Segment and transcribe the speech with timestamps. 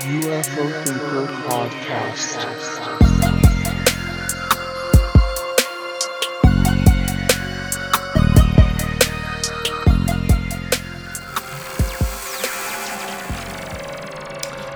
[0.00, 2.34] UFO Thinker Podcast.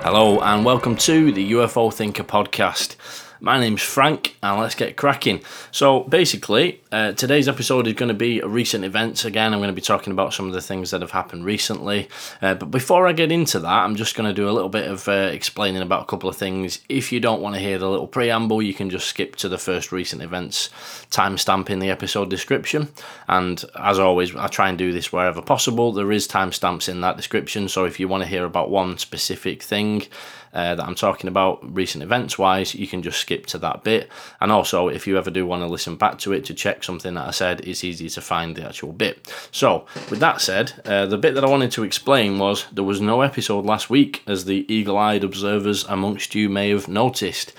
[0.03, 2.95] Hello and welcome to the UFO Thinker podcast.
[3.41, 5.41] My name's Frank, and let's get cracking.
[5.71, 9.53] So, basically, uh, today's episode is going to be recent events again.
[9.53, 12.09] I'm going to be talking about some of the things that have happened recently.
[12.41, 14.89] Uh, but before I get into that, I'm just going to do a little bit
[14.89, 16.81] of uh, explaining about a couple of things.
[16.89, 19.57] If you don't want to hear the little preamble, you can just skip to the
[19.57, 20.67] first recent events
[21.09, 22.89] timestamp in the episode description.
[23.29, 25.93] And as always, I try and do this wherever possible.
[25.93, 29.63] There is timestamps in that description, so if you want to hear about one specific
[29.63, 30.03] thing,
[30.53, 34.09] uh, that I'm talking about recent events wise, you can just skip to that bit.
[34.41, 37.13] And also, if you ever do want to listen back to it to check something
[37.13, 39.31] that I said, it's easy to find the actual bit.
[39.51, 43.01] So, with that said, uh, the bit that I wanted to explain was there was
[43.01, 47.53] no episode last week, as the eagle eyed observers amongst you may have noticed.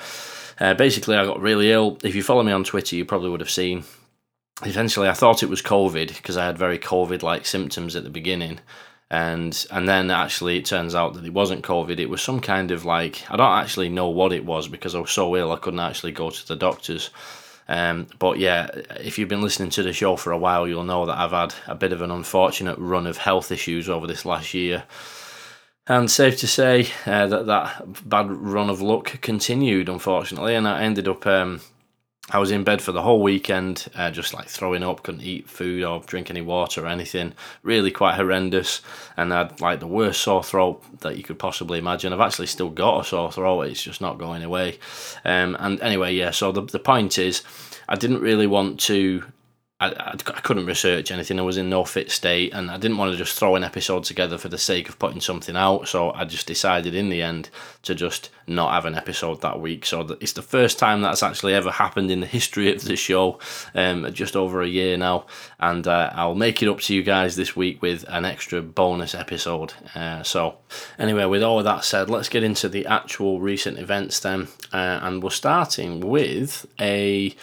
[0.58, 1.98] Uh, basically, I got really ill.
[2.04, 3.84] If you follow me on Twitter, you probably would have seen.
[4.62, 8.10] Eventually, I thought it was COVID because I had very COVID like symptoms at the
[8.10, 8.60] beginning
[9.10, 11.98] and and then actually it turns out that it wasn't covid.
[11.98, 15.00] It was some kind of like i don't actually know what it was because i
[15.00, 17.10] was so ill i couldn't actually go to the doctors.
[17.68, 21.06] Um, but yeah if you've been listening to the show for a while you'll know
[21.06, 24.54] that i've had a bit of an unfortunate run of health issues over this last
[24.54, 24.84] year.
[25.86, 30.82] And safe to say uh, that that bad run of luck continued unfortunately and i
[30.82, 31.60] ended up um,
[32.32, 35.48] I was in bed for the whole weekend, uh, just like throwing up, couldn't eat
[35.48, 37.34] food or drink any water or anything.
[37.62, 38.82] Really quite horrendous.
[39.16, 42.12] And I had like the worst sore throat that you could possibly imagine.
[42.12, 44.78] I've actually still got a sore throat, it's just not going away.
[45.24, 47.42] Um, and anyway, yeah, so the, the point is,
[47.88, 49.24] I didn't really want to
[49.80, 51.38] I, I, I, couldn't research anything.
[51.38, 54.04] I was in no fit state, and I didn't want to just throw an episode
[54.04, 55.88] together for the sake of putting something out.
[55.88, 57.48] So I just decided in the end
[57.82, 59.86] to just not have an episode that week.
[59.86, 63.38] So it's the first time that's actually ever happened in the history of the show,
[63.74, 65.24] um, just over a year now.
[65.58, 69.14] And uh, I'll make it up to you guys this week with an extra bonus
[69.14, 69.72] episode.
[69.94, 70.58] Uh, so
[70.98, 75.00] anyway, with all of that said, let's get into the actual recent events then, uh,
[75.02, 77.34] and we're starting with a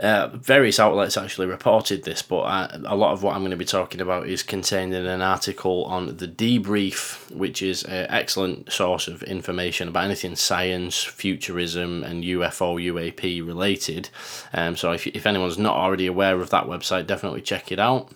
[0.00, 3.56] uh, various outlets actually reported this, but I, a lot of what I'm going to
[3.56, 8.70] be talking about is contained in an article on the Debrief, which is an excellent
[8.72, 14.08] source of information about anything science, futurism, and UFO, UAP related.
[14.52, 18.12] Um, so if, if anyone's not already aware of that website, definitely check it out.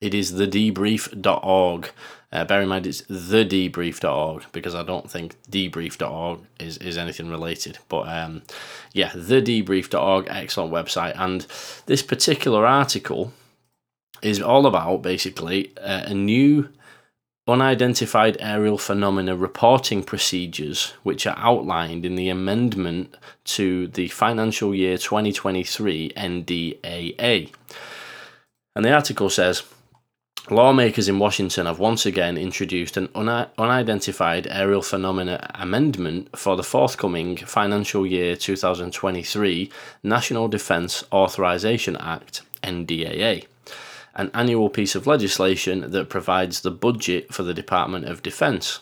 [0.00, 1.90] It is thedebrief.org.
[2.32, 7.78] Uh, bear in mind it's thedebrief.org because I don't think debrief.org is, is anything related.
[7.88, 8.42] But um,
[8.92, 11.14] yeah, thedebrief.org, excellent website.
[11.16, 11.46] And
[11.86, 13.32] this particular article
[14.22, 16.68] is all about basically uh, a new
[17.48, 24.96] unidentified aerial phenomena reporting procedures which are outlined in the amendment to the financial year
[24.96, 27.50] 2023 NDAA.
[28.76, 29.64] And the article says
[30.50, 37.36] Lawmakers in Washington have once again introduced an unidentified aerial phenomena amendment for the forthcoming
[37.36, 39.70] financial year 2023
[40.02, 43.46] National Defense Authorization Act, NDAA,
[44.16, 48.80] an annual piece of legislation that provides the budget for the Department of Defense.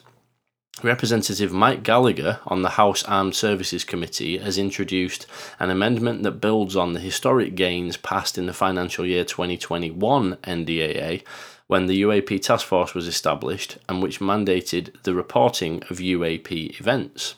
[0.83, 5.27] Representative Mike Gallagher on the House Armed Services Committee has introduced
[5.59, 11.23] an amendment that builds on the historic gains passed in the financial year 2021 NDAA
[11.69, 17.37] when the UAP task force was established and which mandated the reporting of UAP events.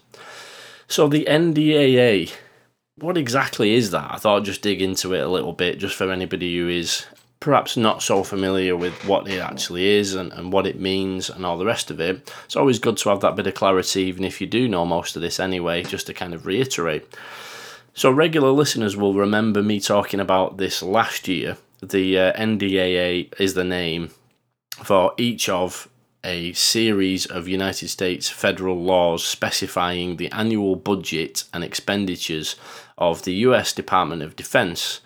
[0.87, 2.33] So, the NDAA,
[2.97, 4.11] what exactly is that?
[4.11, 7.07] I thought I'd just dig into it a little bit just for anybody who is
[7.41, 11.45] perhaps not so familiar with what it actually is and, and what it means and
[11.45, 12.33] all the rest of it.
[12.45, 15.17] It's always good to have that bit of clarity, even if you do know most
[15.17, 17.09] of this anyway, just to kind of reiterate.
[17.95, 21.57] So, regular listeners will remember me talking about this last year.
[21.83, 24.11] The uh, NDAA is the name
[24.83, 25.89] for each of
[26.23, 32.57] a series of United States federal laws specifying the annual budget and expenditures
[32.99, 35.01] of the US Department of Defense.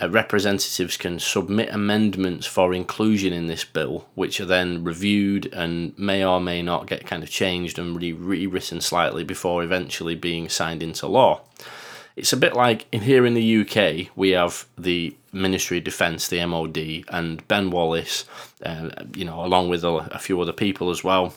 [0.00, 5.96] Uh, representatives can submit amendments for inclusion in this bill, which are then reviewed and
[5.98, 10.48] may or may not get kind of changed and re- rewritten slightly before eventually being
[10.48, 11.42] signed into law.
[12.16, 16.28] It's a bit like in here in the UK, we have the Ministry of Defence,
[16.28, 18.26] the MOD, and Ben Wallace,
[18.64, 21.34] uh, you know, along with a, a few other people as well,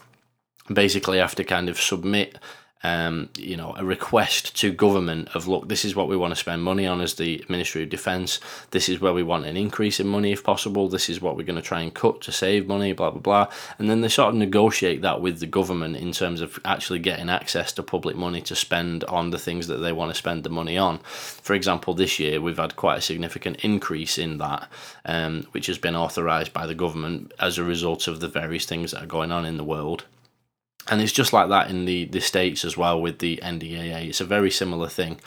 [0.71, 2.37] basically have to kind of submit
[2.85, 6.39] um, you know, a request to government of look, this is what we want to
[6.39, 8.39] spend money on as the Ministry of Defence.
[8.69, 10.87] This is where we want an increase in money if possible.
[10.87, 12.93] This is what we're going to try and cut to save money.
[12.93, 13.53] Blah blah blah.
[13.79, 17.27] And then they sort of negotiate that with the government in terms of actually getting
[17.27, 20.51] access to public money to spend on the things that they want to spend the
[20.51, 20.99] money on.
[20.99, 24.69] For example, this year we've had quite a significant increase in that,
[25.05, 28.91] um, which has been authorised by the government as a result of the various things
[28.91, 30.05] that are going on in the world
[30.87, 34.07] and it's just like that in the the states as well with the NDAA.
[34.07, 35.19] It's a very similar thing.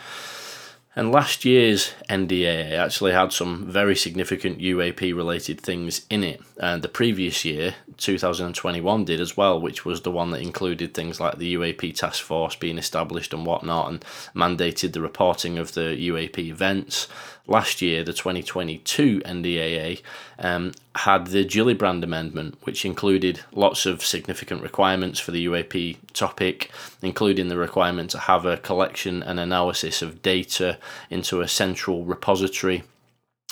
[0.98, 6.40] And last year's NDAA actually had some very significant UAP related things in it.
[6.58, 11.20] And the previous year, 2021, did as well, which was the one that included things
[11.20, 15.96] like the UAP task force being established and whatnot, and mandated the reporting of the
[16.10, 17.06] UAP events,
[17.48, 20.02] last year, the 2022 NDAA
[20.38, 26.70] um, had the Gillibrand Amendment, which included lots of significant requirements for the UAP topic,
[27.02, 30.78] including the requirement to have a collection and analysis of data
[31.10, 32.84] into a central repository.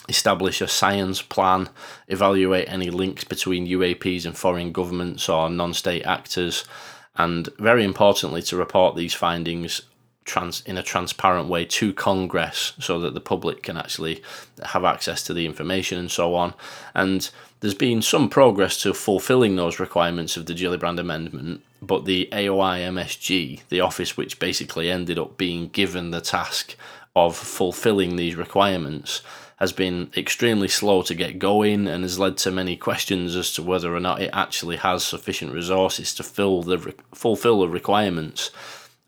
[0.09, 1.69] Establish a science plan,
[2.07, 6.65] evaluate any links between UAPs and foreign governments or non state actors,
[7.17, 9.83] and very importantly, to report these findings
[10.27, 14.23] trans in a transparent way to Congress so that the public can actually
[14.63, 16.53] have access to the information and so on.
[16.95, 17.31] And
[17.61, 22.81] there's been some progress to fulfilling those requirements of the Gillibrand Amendment, but the AOI
[22.81, 26.77] MSG, the office which basically ended up being given the task
[27.15, 29.23] of fulfilling these requirements,
[29.57, 33.63] has been extremely slow to get going and has led to many questions as to
[33.63, 38.51] whether or not it actually has sufficient resources to fill the fulfill the requirements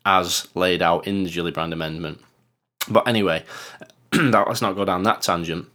[0.05, 2.19] as laid out in the Gillibrand Amendment.
[2.89, 3.43] But anyway,
[4.11, 5.67] that, let's not go down that tangent.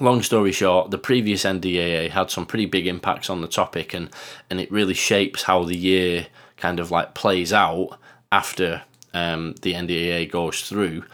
[0.00, 4.08] Long story short, the previous NDAA had some pretty big impacts on the topic, and,
[4.48, 6.26] and it really shapes how the year
[6.56, 7.98] kind of like plays out
[8.30, 8.82] after
[9.12, 11.04] um, the NDAA goes through.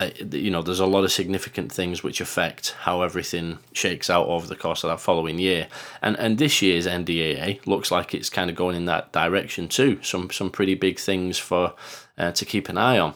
[0.00, 4.28] Uh, you know, there's a lot of significant things which affect how everything shakes out
[4.28, 5.66] over the course of that following year.
[6.00, 9.98] And and this year's NDAA looks like it's kind of going in that direction too.
[10.02, 11.74] Some some pretty big things for
[12.16, 13.14] uh, to keep an eye on.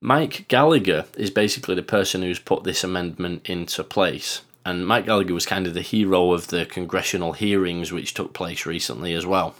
[0.00, 4.42] Mike Gallagher is basically the person who's put this amendment into place.
[4.64, 8.64] And Mike Gallagher was kind of the hero of the congressional hearings which took place
[8.64, 9.56] recently as well.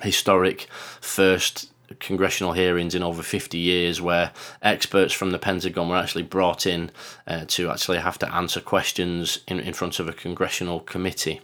[0.00, 0.68] Historic
[1.00, 6.66] first congressional hearings in over 50 years where experts from the Pentagon were actually brought
[6.66, 6.90] in
[7.26, 11.40] uh, to actually have to answer questions in, in front of a congressional committee.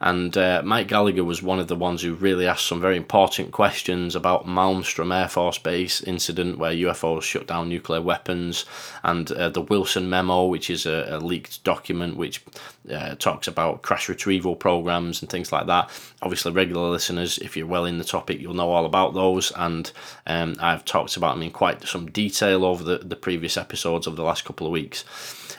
[0.00, 3.52] And uh, Mike Gallagher was one of the ones who really asked some very important
[3.52, 8.64] questions about Malmstrom Air Force Base incident where UFOs shut down nuclear weapons,
[9.02, 12.42] and uh, the Wilson Memo, which is a, a leaked document which
[12.90, 15.90] uh, talks about crash retrieval programs and things like that.
[16.22, 19.92] Obviously, regular listeners, if you're well in the topic, you'll know all about those, and
[20.26, 24.16] um, I've talked about them in quite some detail over the, the previous episodes of
[24.16, 25.04] the last couple of weeks.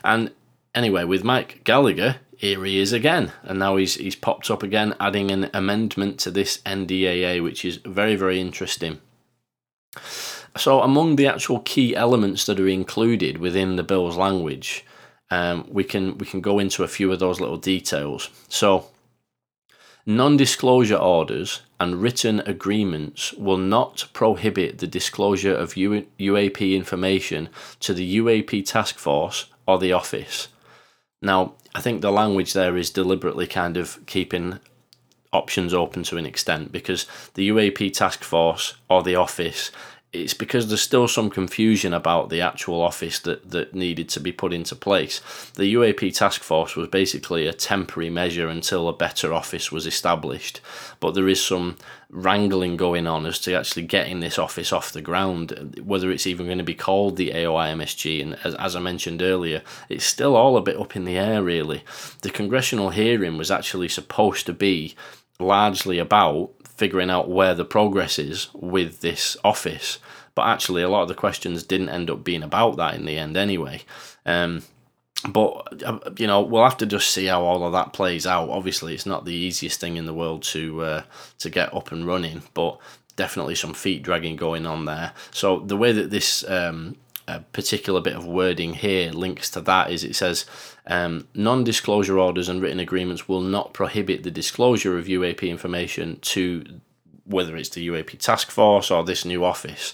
[0.03, 0.31] And
[0.73, 4.95] anyway, with Mike Gallagher, here he is again, and now he's he's popped up again,
[4.99, 8.99] adding an amendment to this NDAA, which is very very interesting.
[10.57, 14.83] So, among the actual key elements that are included within the bill's language,
[15.29, 18.27] um, we can we can go into a few of those little details.
[18.49, 18.87] So,
[20.07, 27.49] non-disclosure orders and written agreements will not prohibit the disclosure of UAP information
[27.81, 30.47] to the UAP task force or the office.
[31.21, 34.59] Now, I think the language there is deliberately kind of keeping
[35.33, 39.71] options open to an extent because the UAP task force or the office
[40.13, 44.33] it's because there's still some confusion about the actual office that, that needed to be
[44.33, 45.21] put into place.
[45.55, 50.59] The UAP task force was basically a temporary measure until a better office was established,
[50.99, 51.77] but there is some
[52.09, 56.45] wrangling going on as to actually getting this office off the ground, whether it's even
[56.45, 58.21] going to be called the AOIMSG.
[58.21, 61.41] And as, as I mentioned earlier, it's still all a bit up in the air,
[61.41, 61.83] really.
[62.21, 64.93] The congressional hearing was actually supposed to be
[65.39, 69.99] largely about figuring out where the progress is with this office.
[70.33, 73.19] But actually, a lot of the questions didn't end up being about that in the
[73.19, 73.83] end anyway.
[74.25, 74.63] Um,
[75.29, 78.49] but uh, you know we'll have to just see how all of that plays out.
[78.49, 81.03] Obviously, it's not the easiest thing in the world to uh,
[81.37, 82.79] to get up and running, but
[83.15, 85.13] definitely some feet dragging going on there.
[85.29, 86.95] So the way that this um,
[87.27, 90.45] a particular bit of wording here links to that is it says
[90.87, 96.63] um, non-disclosure orders and written agreements will not prohibit the disclosure of UAP information to
[97.25, 99.93] whether it's the UAP task force or this new office.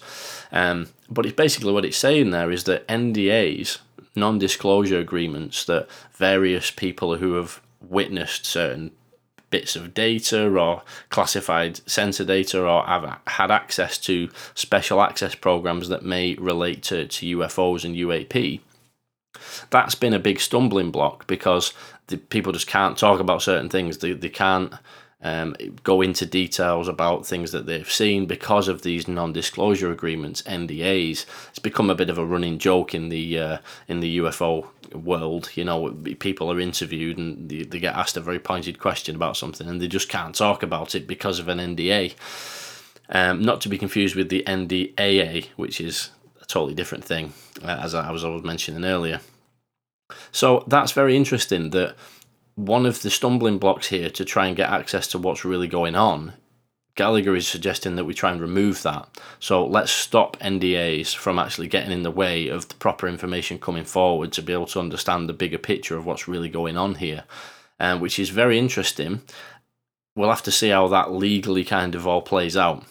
[0.51, 3.79] Um, but it's basically what it's saying there is that NDAs,
[4.15, 8.91] non-disclosure agreements that various people who have witnessed certain
[9.50, 15.89] bits of data or classified sensor data or have had access to special access programs
[15.89, 18.60] that may relate to, to UFOs and UAP,
[19.70, 21.74] that's been a big stumbling block because
[22.08, 24.00] the people just can't talk about certain things.
[24.00, 24.74] They, they can't
[25.22, 31.25] um, go into details about things that they've seen because of these non-disclosure agreements, NDAs.
[31.50, 35.50] It's become a bit of a running joke in the uh, in the UFO world.
[35.56, 39.38] You know, people are interviewed and they, they get asked a very pointed question about
[39.38, 42.15] something, and they just can't talk about it because of an NDA.
[43.10, 46.10] Um, not to be confused with the NDAA, which is
[46.41, 49.22] a totally different thing, uh, as I was mentioning earlier.
[50.32, 51.96] So that's very interesting that
[52.56, 55.96] one of the stumbling blocks here to try and get access to what's really going
[55.96, 56.34] on,
[56.98, 59.08] Gallagher is suggesting that we try and remove that.
[59.39, 63.86] So let's stop NDAs from actually getting in the way of the proper information coming
[63.86, 67.24] forward to be able to understand the bigger picture of what's really going on here,
[67.80, 69.22] um, which is very interesting.
[70.16, 72.84] We'll have to see how that legally kind of all plays out.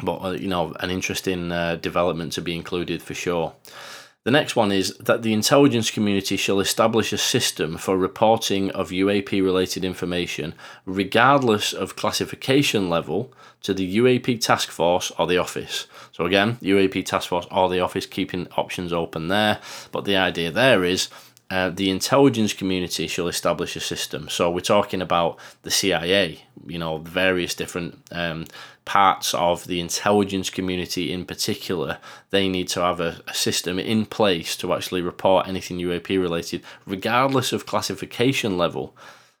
[0.00, 3.54] But, uh, you know, an interesting uh, development to be included for sure.
[4.24, 8.88] The next one is that the intelligence community shall establish a system for reporting of
[8.88, 10.54] UAP related information,
[10.86, 15.86] regardless of classification level, to the UAP task force or the office.
[16.12, 19.60] So, again, UAP task force or the office keeping options open there.
[19.92, 21.10] But the idea there is
[21.50, 24.30] uh, the intelligence community shall establish a system.
[24.30, 28.46] So we're talking about the CIA, you know, various different um,
[28.84, 31.98] parts of the intelligence community in particular.
[32.30, 36.62] They need to have a, a system in place to actually report anything UAP related,
[36.86, 38.96] regardless of classification level.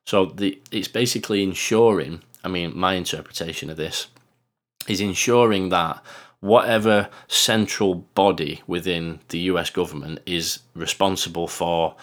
[0.06, 2.22] So the it's basically ensuring.
[2.42, 4.08] I mean, my interpretation of this
[4.86, 6.02] is ensuring that
[6.40, 11.96] whatever central body within the US government is responsible for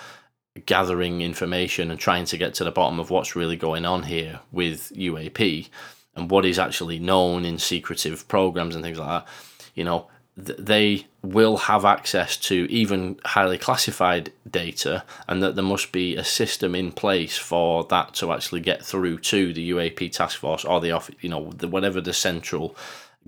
[0.65, 4.39] gathering information and trying to get to the bottom of what's really going on here
[4.51, 5.69] with UAP
[6.15, 9.27] and what is actually known in secretive programs and things like that,
[9.75, 10.07] you know,
[10.43, 16.15] th- they will have access to even highly classified data, and that there must be
[16.15, 20.65] a system in place for that to actually get through to the UAP task force
[20.65, 22.75] or the office, you know, the, whatever the central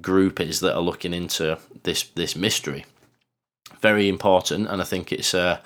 [0.01, 2.85] group is that are looking into this this mystery.
[3.79, 5.61] Very important, and I think it's a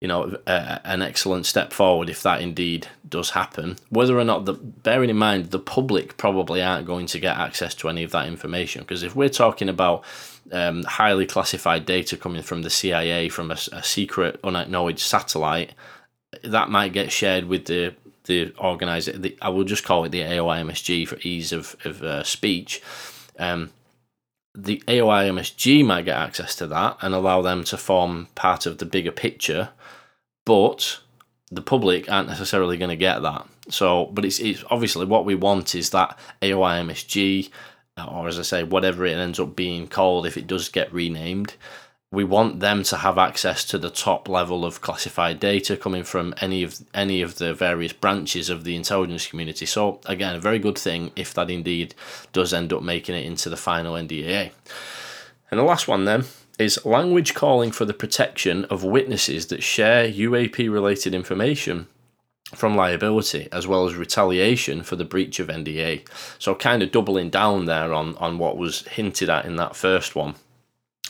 [0.00, 3.76] you know a, an excellent step forward if that indeed does happen.
[3.90, 7.74] Whether or not the bearing in mind the public probably aren't going to get access
[7.76, 10.04] to any of that information because if we're talking about
[10.52, 15.72] um, highly classified data coming from the CIA from a, a secret unacknowledged satellite,
[16.42, 19.18] that might get shared with the the organizer.
[19.40, 22.82] I will just call it the AOIMSG for ease of of uh, speech
[23.38, 23.70] um,
[24.54, 28.86] the AOIMSG might get access to that and allow them to form part of the
[28.86, 29.70] bigger picture,
[30.48, 31.00] but
[31.50, 33.46] the public aren't necessarily going to get that.
[33.68, 37.50] So, but it's, it's obviously what we want is that AOIMSG,
[37.98, 40.90] uh, or as I say, whatever it ends up being called if it does get
[40.90, 41.52] renamed,
[42.10, 46.34] we want them to have access to the top level of classified data coming from
[46.40, 49.66] any of any of the various branches of the intelligence community.
[49.66, 51.94] So again, a very good thing if that indeed
[52.32, 54.52] does end up making it into the final NDAA.
[55.50, 56.24] And the last one then
[56.58, 61.86] is language calling for the protection of witnesses that share UAP related information
[62.54, 66.06] from liability as well as retaliation for the breach of NDA.
[66.38, 70.16] So kind of doubling down there on on what was hinted at in that first
[70.16, 70.34] one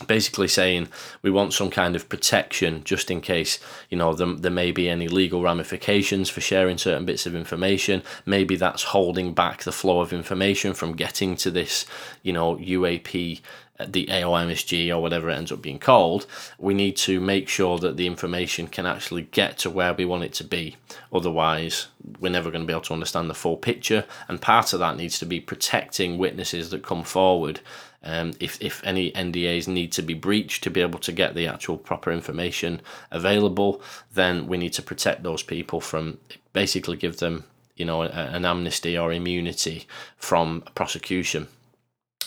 [0.07, 0.87] basically saying
[1.21, 4.89] we want some kind of protection just in case you know there, there may be
[4.89, 9.99] any legal ramifications for sharing certain bits of information maybe that's holding back the flow
[9.99, 11.85] of information from getting to this
[12.23, 13.41] you know UAP
[13.87, 16.25] the AOIMSG or whatever it ends up being called,
[16.57, 20.23] we need to make sure that the information can actually get to where we want
[20.23, 20.75] it to be.
[21.13, 21.87] Otherwise,
[22.19, 24.05] we're never going to be able to understand the full picture.
[24.27, 27.61] And part of that needs to be protecting witnesses that come forward
[28.03, 31.47] um, if, if any NDAs need to be breached to be able to get the
[31.47, 32.81] actual proper information
[33.11, 33.81] available,
[34.13, 36.17] then we need to protect those people from
[36.53, 37.43] basically give them,
[37.75, 39.85] you know, an amnesty or immunity
[40.17, 41.47] from prosecution.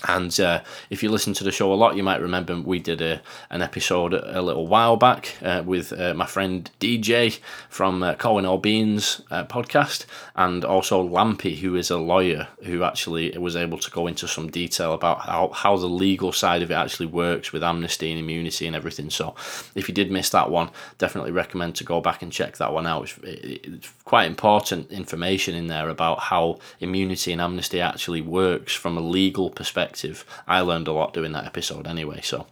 [0.08, 3.00] And uh, if you listen to the show a lot, you might remember we did
[3.00, 8.14] a, an episode a little while back uh, with uh, my friend DJ from uh,
[8.14, 13.78] Colin O'Bean's uh, podcast, and also Lampy, who is a lawyer who actually was able
[13.78, 17.52] to go into some detail about how, how the legal side of it actually works
[17.52, 19.10] with amnesty and immunity and everything.
[19.10, 19.34] So
[19.74, 22.86] if you did miss that one, definitely recommend to go back and check that one
[22.86, 23.04] out.
[23.04, 28.96] It's, it's quite important information in there about how immunity and amnesty actually works from
[28.96, 30.42] a legal perspective perspective.
[30.46, 32.20] I learned a lot doing that episode anyway.
[32.22, 32.46] So,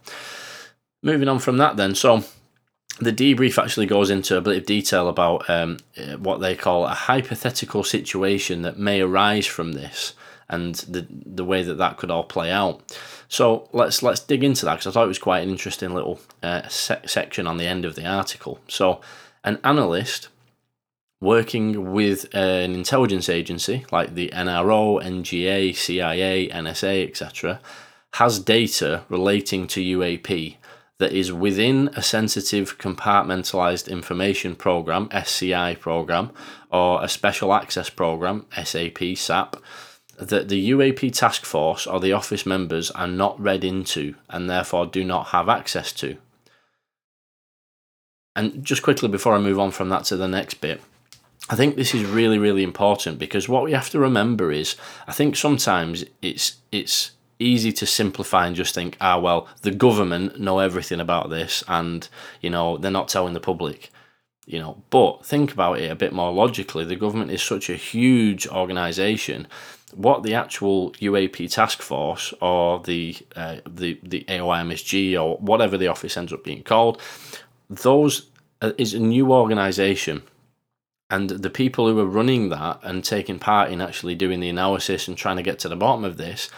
[1.03, 1.95] moving on from that, then.
[1.95, 2.23] So,
[2.99, 6.85] the debrief actually goes into a bit of detail about um, uh, what they call
[6.85, 10.13] a hypothetical situation that may arise from this
[10.49, 12.81] and the the way that that could all play out.
[13.27, 16.19] So let's let's dig into that because I thought it was quite an interesting little
[16.43, 18.59] uh, se- section on the end of the article.
[18.67, 18.99] So
[19.43, 20.27] an analyst
[21.21, 27.61] working with an intelligence agency like the NRO, NGA, CIA, NSA, etc.,
[28.15, 30.57] has data relating to UAP
[30.97, 36.31] that is within a sensitive compartmentalized information program, SCI program,
[36.71, 39.55] or a special access program, SAP, SAP,
[40.19, 44.85] that the UAP task force or the office members are not read into and therefore
[44.85, 46.17] do not have access to.
[48.35, 50.81] And just quickly before I move on from that to the next bit,
[51.51, 55.11] I think this is really, really important because what we have to remember is I
[55.11, 60.59] think sometimes it's it's easy to simplify and just think, ah well, the government know
[60.59, 62.07] everything about this and,
[62.39, 63.89] you know, they're not telling the public.
[64.45, 66.83] You know, but think about it a bit more logically.
[66.83, 69.47] The government is such a huge organization
[69.93, 75.87] what the actual UAP task force or the uh, the the AOIMSG or whatever the
[75.87, 77.01] office ends up being called,
[77.69, 78.29] those
[78.61, 80.23] uh, is a new organisation,
[81.11, 85.07] and the people who are running that and taking part in actually doing the analysis
[85.07, 86.49] and trying to get to the bottom of this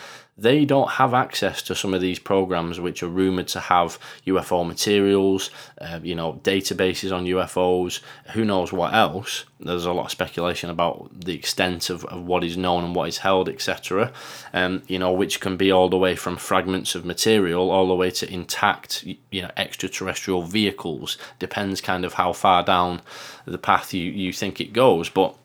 [0.43, 3.97] they don't have access to some of these programs which are rumored to have
[4.27, 8.01] UFO materials, uh, you know, databases on UFOs,
[8.33, 9.45] who knows what else.
[9.61, 13.07] There's a lot of speculation about the extent of, of what is known and what
[13.07, 14.11] is held, etc.
[14.51, 17.95] Um, you know, which can be all the way from fragments of material all the
[17.95, 21.17] way to intact, you know, extraterrestrial vehicles.
[21.39, 23.01] Depends kind of how far down
[23.45, 25.07] the path you, you think it goes.
[25.07, 25.37] But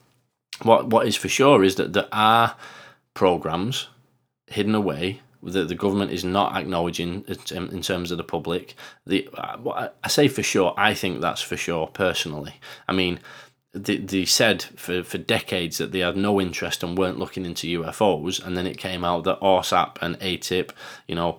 [0.62, 2.56] what what is for sure is that there are
[3.14, 3.86] programs
[4.50, 8.74] hidden away that the government is not acknowledging in terms of the public.
[9.06, 12.54] The uh, I say for sure, I think that's for sure personally.
[12.88, 13.20] I mean,
[13.72, 17.80] they, they said for, for decades that they had no interest and weren't looking into
[17.80, 20.70] UFOs, and then it came out that AAWSAP and AATIP,
[21.06, 21.38] you know,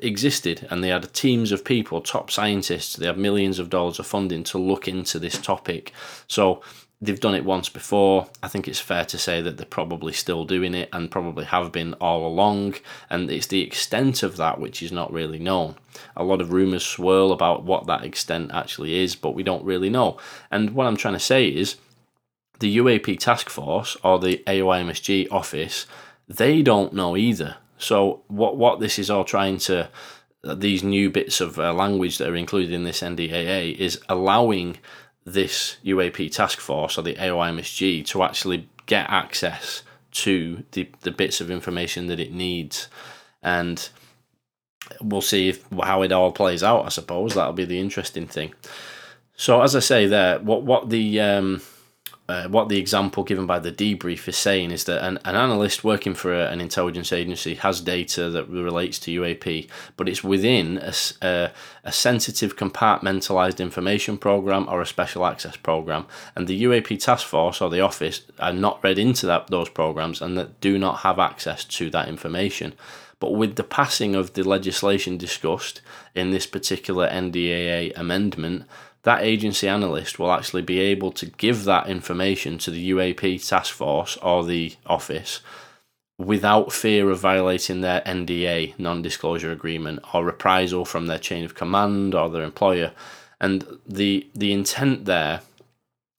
[0.00, 2.96] existed, and they had teams of people, top scientists.
[2.96, 5.92] They had millions of dollars of funding to look into this topic.
[6.26, 6.62] So
[7.00, 8.28] they've done it once before.
[8.42, 11.72] I think it's fair to say that they're probably still doing it and probably have
[11.72, 12.74] been all along.
[13.08, 15.76] And it's the extent of that which is not really known.
[16.16, 19.90] A lot of rumours swirl about what that extent actually is, but we don't really
[19.90, 20.18] know.
[20.50, 21.76] And what I'm trying to say is
[22.58, 25.86] the UAP task force or the AOIMSG office,
[26.28, 27.56] they don't know either.
[27.78, 29.88] So what what this is all trying to
[30.42, 34.78] these new bits of uh, language that are included in this NDAA is allowing
[35.24, 41.40] this UAP task force or the AOIMSG to actually get access to the, the bits
[41.40, 42.88] of information that it needs.
[43.42, 43.88] And
[45.00, 47.34] we'll see if, how it all plays out, I suppose.
[47.34, 48.54] That'll be the interesting thing.
[49.36, 51.20] So, as I say there, what, what the.
[51.20, 51.62] Um,
[52.30, 55.82] uh, what the example given by the debrief is saying is that an, an analyst
[55.82, 60.78] working for a, an intelligence agency has data that relates to UAP, but it's within
[60.78, 61.50] a, a,
[61.84, 66.06] a, sensitive compartmentalized information program or a special access program.
[66.36, 70.22] And the UAP task force or the office are not read into that, those programs
[70.22, 72.74] and that do not have access to that information.
[73.18, 75.82] But with the passing of the legislation discussed
[76.14, 78.64] in this particular NDAA amendment,
[79.02, 83.72] that agency analyst will actually be able to give that information to the UAP task
[83.72, 85.40] force or the office
[86.18, 91.54] without fear of violating their NDA, non disclosure agreement, or reprisal from their chain of
[91.54, 92.92] command or their employer.
[93.40, 95.40] And the the intent there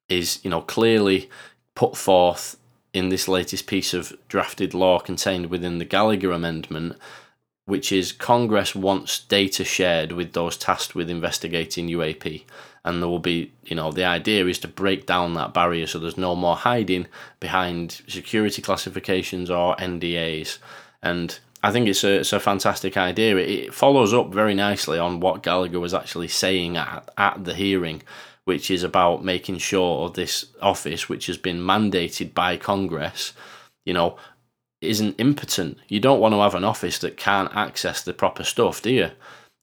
[0.10, 1.30] is, you know, clearly
[1.76, 2.58] put forth
[2.94, 6.98] in this latest piece of drafted law contained within the Gallagher Amendment
[7.66, 12.44] which is Congress wants data shared with those tasked with investigating UAP.
[12.84, 16.00] And there will be, you know, the idea is to break down that barrier so
[16.00, 17.08] there's no more hiding
[17.40, 20.58] behind security classifications or NDAs.
[21.04, 23.38] And I think it's a, it's a fantastic idea.
[23.38, 28.02] It follows up very nicely on what Gallagher was actually saying at, at the hearing,
[28.46, 33.34] which is about making sure this office, which has been mandated by Congress,
[33.86, 34.18] you know,
[34.82, 35.78] isn't impotent.
[35.88, 39.12] You don't want to have an office that can't access the proper stuff, do you?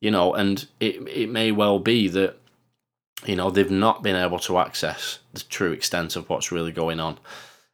[0.00, 2.38] You know, and it it may well be that
[3.26, 7.00] you know they've not been able to access the true extent of what's really going
[7.00, 7.18] on.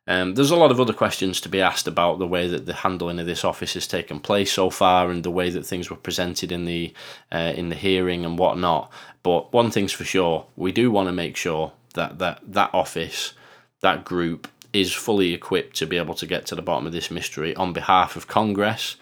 [0.06, 2.74] Um, there's a lot of other questions to be asked about the way that the
[2.74, 5.96] handling of this office has taken place so far, and the way that things were
[5.96, 6.92] presented in the
[7.32, 8.92] uh, in the hearing and whatnot.
[9.22, 13.32] But one thing's for sure, we do want to make sure that that that office,
[13.80, 17.10] that group, is fully equipped to be able to get to the bottom of this
[17.10, 18.96] mystery on behalf of Congress.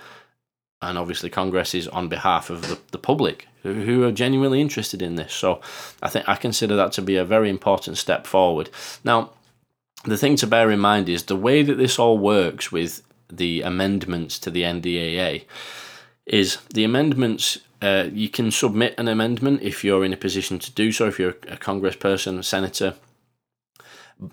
[0.81, 5.14] And obviously, Congress is on behalf of the, the public who, are genuinely interested in
[5.14, 5.33] this.
[5.33, 5.61] So
[6.03, 8.70] I think I consider that to be a very important step forward.
[9.05, 9.31] Now,
[10.05, 13.62] the thing to bear in mind is the way that this all works with the
[13.62, 15.44] amendments to the NDAA
[16.27, 17.59] is the amendments.
[17.81, 21.18] Uh, you can submit an amendment if you're in a position to do so, if
[21.18, 22.94] you're a congressperson, a senator,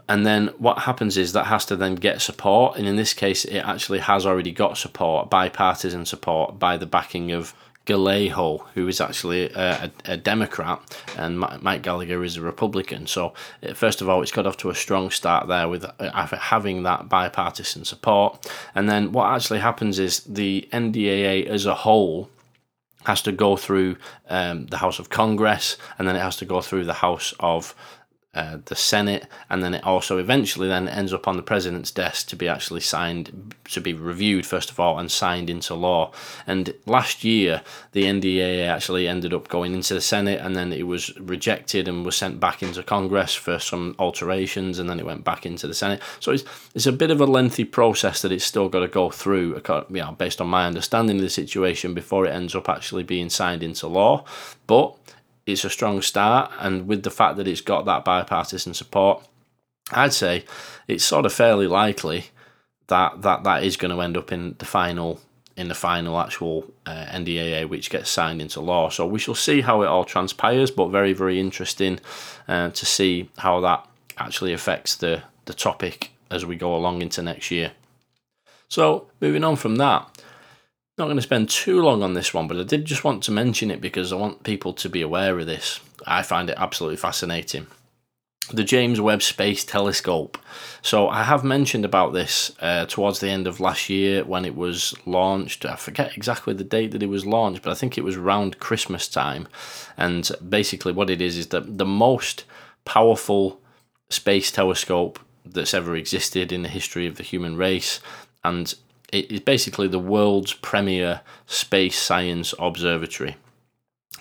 [0.08, 3.46] and then what happens is that has to then get support and in this case
[3.46, 7.54] it actually has already got support bipartisan support by the backing of
[7.90, 10.80] Gallego, who is actually a, a, a, Democrat,
[11.18, 13.08] and Mike Gallagher is a Republican.
[13.08, 13.34] So,
[13.68, 16.84] uh, first of all, it's got off to a strong start there with uh, having
[16.84, 18.48] that bipartisan support.
[18.76, 22.30] And then what actually happens is the NDAA as a whole
[23.06, 23.98] has to go through
[24.30, 27.74] um, the House of Congress, and then it has to go through the House of
[28.36, 32.28] uh, the Senate, and then it also eventually then ends up on the president's desk
[32.28, 36.12] to be actually signed, to be reviewed first of all and signed into law.
[36.46, 37.64] And last year,
[37.94, 42.06] the NDAA actually ended up going into the Senate, and then it was rejected and
[42.06, 45.74] was sent back into Congress for some alterations, and then it went back into the
[45.74, 46.00] Senate.
[46.20, 46.44] So it's
[46.76, 49.96] it's a bit of a lengthy process that it's still got to go through, you
[50.02, 53.64] know, based on my understanding of the situation before it ends up actually being signed
[53.64, 54.24] into law.
[54.68, 54.99] But
[55.50, 59.28] it's a strong start, and with the fact that it's got that bipartisan support,
[59.92, 60.46] I'd say
[60.88, 62.26] it's sort of fairly likely
[62.88, 65.20] that that, that is going to end up in the final
[65.58, 68.88] in the final actual uh, NDAA, which gets signed into law.
[68.88, 72.00] So we shall see how it all transpires, but very very interesting
[72.48, 77.22] uh, to see how that actually affects the the topic as we go along into
[77.22, 77.72] next year.
[78.68, 80.19] So moving on from that,
[81.00, 83.32] not going to spend too long on this one, but I did just want to
[83.32, 85.80] mention it because I want people to be aware of this.
[86.06, 87.68] I find it absolutely fascinating.
[88.52, 90.38] The James Webb Space Telescope.
[90.82, 94.56] So I have mentioned about this uh, towards the end of last year when it
[94.56, 95.66] was launched.
[95.66, 98.60] I forget exactly the date that it was launched, but I think it was around
[98.60, 99.48] Christmas time.
[99.98, 102.46] And basically, what it is is that the most
[102.86, 103.62] powerful
[104.10, 108.00] space telescope that's ever existed in the history of the human race.
[108.44, 108.74] And
[109.12, 113.36] it is basically the world's premier space science observatory.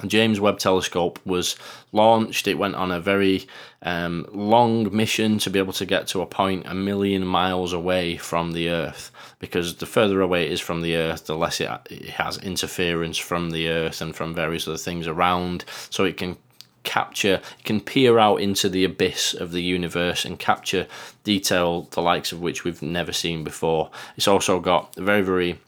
[0.07, 1.57] James Webb Telescope was
[1.93, 2.47] launched.
[2.47, 3.47] It went on a very
[3.83, 8.17] um, long mission to be able to get to a point a million miles away
[8.17, 9.11] from the Earth.
[9.41, 13.19] Because the further away it is from the Earth, the less it, it has interference
[13.19, 15.65] from the Earth and from various other things around.
[15.91, 16.37] So it can
[16.89, 20.87] capture, can peer out into the abyss of the universe and capture
[21.23, 23.91] detail the likes of which we've never seen before.
[24.17, 25.59] It's also got a very, very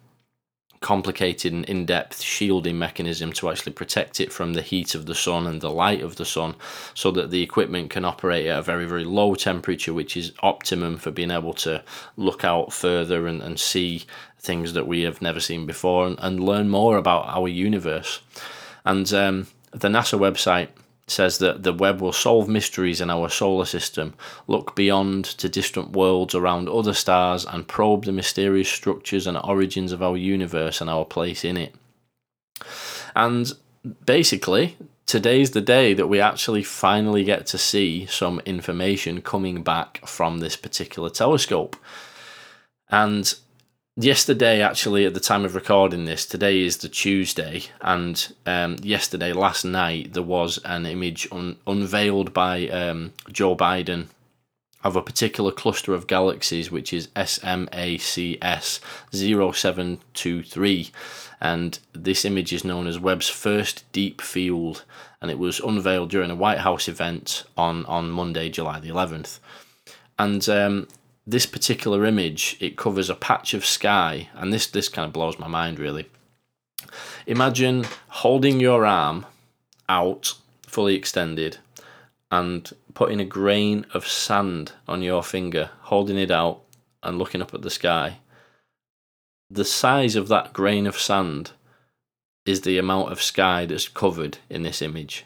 [0.81, 5.47] complicated and in-depth shielding mechanism to actually protect it from the heat of the sun
[5.47, 6.55] and the light of the sun
[6.95, 10.97] so that the equipment can operate at a very very low temperature which is optimum
[10.97, 11.83] for being able to
[12.17, 14.07] look out further and, and see
[14.39, 18.23] things that we have never seen before and, and learn more about our universe
[18.87, 20.69] and um, the nasa website
[21.11, 24.15] says that the Webb will solve mysteries in our solar system,
[24.47, 29.93] look beyond to distant worlds around other stars, and probe the mysterious structures and origins
[29.93, 31.75] of our universe and our place in it.
[33.15, 33.53] And
[34.05, 40.07] basically, today's the day that we actually finally get to see some information coming back
[40.07, 41.77] from this particular telescope.
[42.89, 43.35] And
[44.05, 49.31] yesterday actually at the time of recording this today is the tuesday and um, yesterday
[49.33, 54.07] last night there was an image un- unveiled by um, joe biden
[54.83, 58.81] of a particular cluster of galaxies which is smacs
[59.13, 60.91] 0723
[61.43, 64.85] and this image is known as webb's first deep field
[65.21, 69.41] and it was unveiled during a white house event on on monday july the 11th
[70.19, 70.87] and um,
[71.31, 75.39] this particular image it covers a patch of sky and this this kind of blows
[75.39, 76.09] my mind really.
[77.27, 79.27] Imagine holding your arm
[79.89, 80.35] out
[80.67, 81.59] fully extended
[82.31, 86.61] and putting a grain of sand on your finger holding it out
[87.03, 88.19] and looking up at the sky.
[89.49, 91.53] The size of that grain of sand
[92.47, 95.25] is the amount of sky that's covered in this image.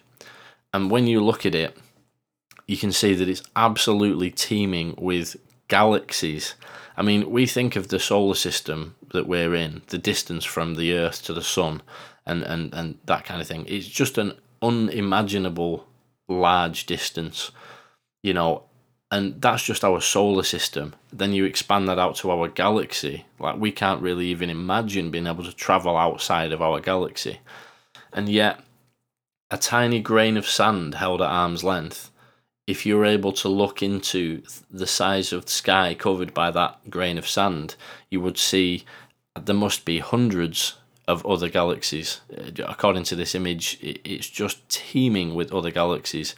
[0.73, 1.77] And when you look at it
[2.67, 5.37] you can see that it's absolutely teeming with
[5.68, 6.55] galaxies.
[6.96, 10.94] I mean, we think of the solar system that we're in, the distance from the
[10.94, 11.83] Earth to the Sun,
[12.27, 13.64] and, and, and that kind of thing.
[13.68, 15.87] It's just an unimaginable
[16.29, 17.50] large distance,
[18.22, 18.64] you know,
[19.11, 20.94] and that's just our solar system.
[21.12, 23.27] Then you expand that out to our galaxy.
[23.38, 27.40] Like, we can't really even imagine being able to travel outside of our galaxy.
[28.12, 28.61] And yet,
[29.50, 32.11] a tiny grain of sand held at arm's length
[32.66, 37.18] if you're able to look into the size of the sky covered by that grain
[37.18, 37.77] of sand,
[38.11, 38.85] you would see
[39.38, 40.74] there must be hundreds
[41.07, 42.20] of other galaxies.
[42.37, 46.35] Uh, according to this image, it's just teeming with other galaxies.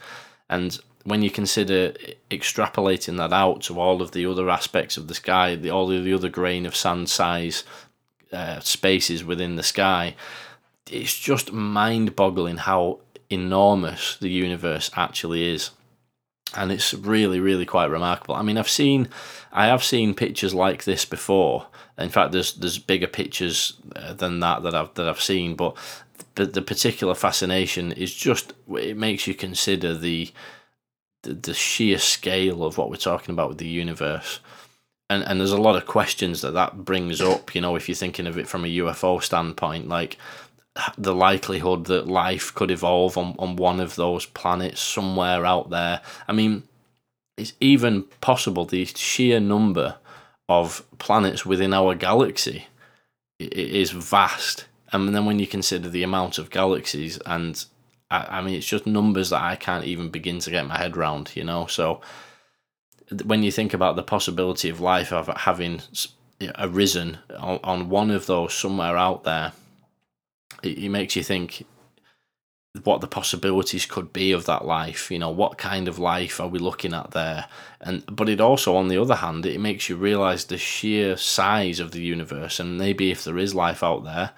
[0.49, 1.95] And when you consider
[2.31, 6.05] extrapolating that out to all of the other aspects of the sky, the, all of
[6.05, 7.63] the other grain of sand size
[8.33, 10.17] uh, spaces within the sky,
[10.91, 12.99] it's just mind boggling how
[13.31, 15.71] enormous the universe actually is.
[16.57, 18.35] And it's really, really quite remarkable.
[18.35, 19.09] I mean, I've seen,
[19.53, 21.67] I have seen pictures like this before.
[21.99, 25.77] In fact, there's there's bigger pictures uh, than that that I've that I've seen, but
[26.35, 30.31] the, the particular fascination is just it makes you consider the
[31.23, 34.41] the, the sheer scale of what we're talking about with the universe.
[35.09, 37.95] And, and there's a lot of questions that that brings up, you know, if you're
[37.95, 40.19] thinking of it from a UFO standpoint, like
[40.99, 46.01] the likelihood that life could evolve on, on one of those planets somewhere out there.
[46.29, 46.65] I mean,
[47.37, 49.97] it's even possible the sheer number
[50.49, 52.67] of planets within our galaxy
[53.39, 54.67] is vast.
[54.93, 57.65] And then when you consider the amount of galaxies and
[58.11, 60.97] I, I mean, it's just numbers that I can't even begin to get my head
[60.97, 61.67] around, you know.
[61.67, 62.01] So
[63.25, 65.83] when you think about the possibility of life of having
[66.59, 69.53] arisen on, on one of those somewhere out there,
[70.63, 71.65] it, it makes you think
[72.85, 76.49] what the possibilities could be of that life you know what kind of life are
[76.49, 77.47] we looking at there
[77.81, 81.81] and but it also on the other hand it makes you realize the sheer size
[81.81, 84.33] of the universe and maybe if there is life out there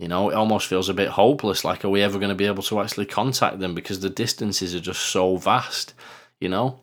[0.00, 1.62] you know, it almost feels a bit hopeless.
[1.62, 4.74] Like, are we ever going to be able to actually contact them because the distances
[4.74, 5.92] are just so vast,
[6.40, 6.80] you know?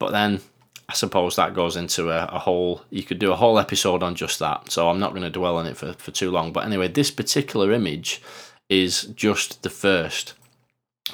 [0.00, 0.40] But then
[0.88, 4.14] I suppose that goes into a, a whole, you could do a whole episode on
[4.14, 4.70] just that.
[4.70, 6.52] So I'm not going to dwell on it for, for too long.
[6.52, 8.22] But anyway, this particular image
[8.70, 10.34] is just the first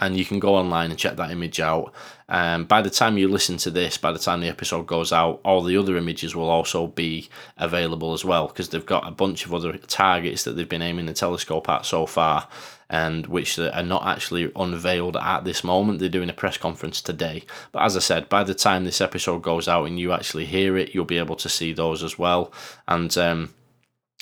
[0.01, 1.93] and you can go online and check that image out.
[2.29, 5.41] Um, by the time you listen to this, by the time the episode goes out,
[5.45, 9.45] all the other images will also be available as well because they've got a bunch
[9.45, 12.49] of other targets that they've been aiming the telescope at so far,
[12.91, 15.99] and which are not actually unveiled at this moment.
[15.99, 17.45] They're doing a press conference today.
[17.73, 20.77] But as I said, by the time this episode goes out and you actually hear
[20.77, 22.53] it, you'll be able to see those as well.
[22.87, 23.55] And um,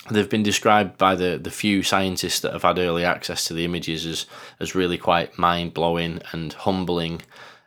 [0.09, 3.65] they've been described by the, the few scientists that have had early access to the
[3.65, 4.25] images as,
[4.59, 7.21] as really quite mind blowing and humbling.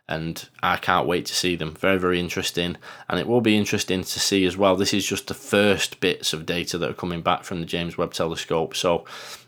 [0.09, 1.75] And I can't wait to see them.
[1.75, 2.77] Very, very interesting.
[3.09, 4.77] And it will be interesting to see as well.
[4.77, 7.97] This is just the first bits of data that are coming back from the James
[7.97, 8.73] Webb Telescope.
[8.73, 9.03] So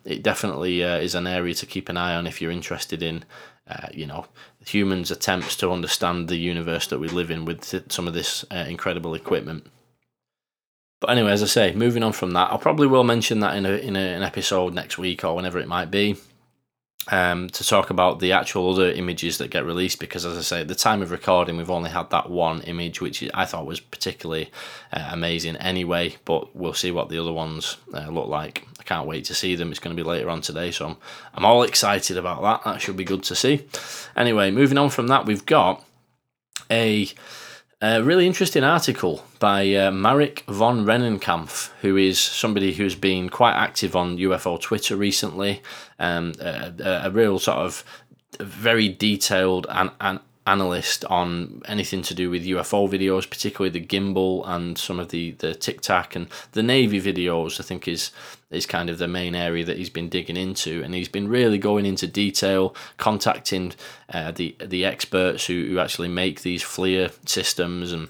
[0.10, 3.24] it definitely uh, is an area to keep an eye on if you're interested in,
[3.68, 4.26] uh, you know,
[4.66, 8.66] humans' attempts to understand the universe that we live in with some of this uh,
[8.68, 9.68] incredible equipment.
[11.00, 13.66] But anyway, as I say, moving on from that, I probably will mention that in
[13.66, 16.18] a, in a, an episode next week or whenever it might be.
[17.12, 20.62] Um, to talk about the actual other images that get released because, as I say,
[20.62, 23.80] at the time of recording, we've only had that one image, which I thought was
[23.80, 24.52] particularly
[24.94, 26.18] uh, amazing anyway.
[26.26, 28.68] But we'll see what the other ones uh, look like.
[28.80, 29.72] I can't wait to see them.
[29.72, 30.98] It's going to be later on today, so I'm,
[31.34, 32.64] I'm all excited about that.
[32.64, 33.66] That should be good to see.
[34.16, 35.84] Anyway, moving on from that, we've got
[36.70, 37.10] a
[37.82, 43.54] a really interesting article by uh, Marek von Rennenkampf, who is somebody who's been quite
[43.54, 45.62] active on UFO Twitter recently.
[45.98, 46.74] Um, a,
[47.06, 47.86] a real sort of
[48.40, 54.48] very detailed and, and analyst on anything to do with UFO videos, particularly the gimbal
[54.48, 57.60] and some of the the Tic Tac and the Navy videos.
[57.60, 58.12] I think is
[58.50, 61.58] is kind of the main area that he's been digging into, and he's been really
[61.58, 63.74] going into detail, contacting
[64.14, 68.10] uh, the the experts who, who actually make these FLIR systems and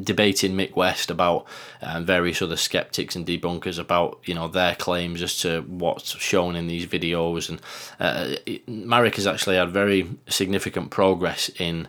[0.00, 1.46] debating Mick West about
[1.80, 6.56] um, various other skeptics and debunkers about you know their claims as to what's shown
[6.56, 7.60] in these videos and
[8.00, 11.88] uh, Marek has actually had very significant progress in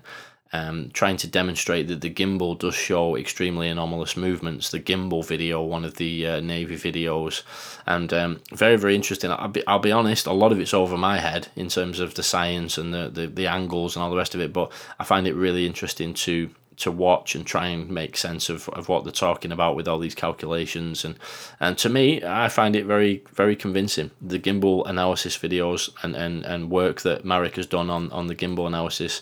[0.54, 4.70] um, trying to demonstrate that the gimbal does show extremely anomalous movements.
[4.70, 7.42] The gimbal video, one of the uh, Navy videos,
[7.88, 9.32] and um, very very interesting.
[9.32, 12.14] I'll be, I'll be honest, a lot of it's over my head in terms of
[12.14, 15.04] the science and the, the, the angles and all the rest of it, but I
[15.04, 16.52] find it really interesting to
[16.84, 20.00] to watch and try and make sense of, of what they're talking about with all
[20.00, 21.06] these calculations.
[21.06, 21.18] And
[21.60, 24.12] and to me I find it very very convincing.
[24.22, 28.36] The gimbal analysis videos and, and, and work that Marek has done on, on the
[28.36, 29.22] gimbal analysis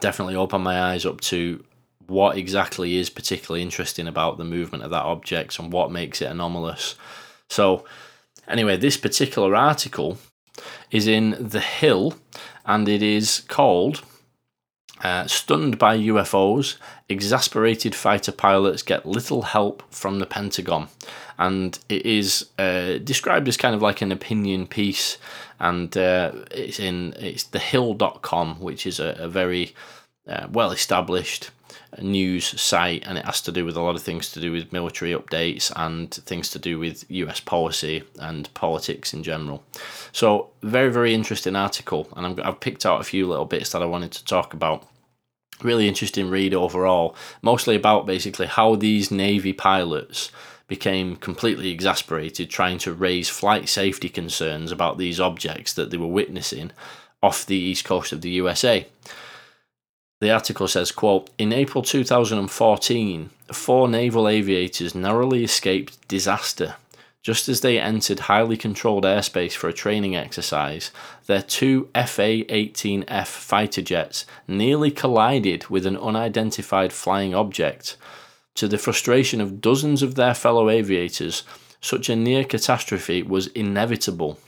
[0.00, 1.64] definitely opened my eyes up to
[2.06, 6.30] what exactly is particularly interesting about the movement of that object and what makes it
[6.30, 6.96] anomalous.
[7.48, 7.84] So
[8.46, 10.18] anyway this particular article
[10.90, 12.14] is in the hill
[12.66, 14.02] and it is called
[15.02, 16.76] uh, stunned by UFOs,
[17.08, 20.88] exasperated fighter pilots get little help from the Pentagon.
[21.38, 25.18] And it is uh, described as kind of like an opinion piece,
[25.58, 29.74] and uh, it's in it's thehill.com, which is a, a very
[30.28, 31.50] uh, well established
[32.00, 34.72] news site, and it has to do with a lot of things to do with
[34.72, 39.62] military updates and things to do with US policy and politics in general.
[40.12, 43.82] So, very, very interesting article, and i have picked out a few little bits that
[43.82, 44.86] I wanted to talk about.
[45.62, 50.30] Really interesting read overall, mostly about basically how these Navy pilots
[50.66, 56.06] became completely exasperated trying to raise flight safety concerns about these objects that they were
[56.06, 56.72] witnessing
[57.22, 58.86] off the east coast of the USA.
[60.20, 66.76] The article says, quote, In April 2014, four naval aviators narrowly escaped disaster.
[67.22, 70.90] Just as they entered highly controlled airspace for a training exercise,
[71.26, 77.96] their two FA 18F fighter jets nearly collided with an unidentified flying object.
[78.56, 81.44] To the frustration of dozens of their fellow aviators,
[81.80, 84.38] such a near catastrophe was inevitable.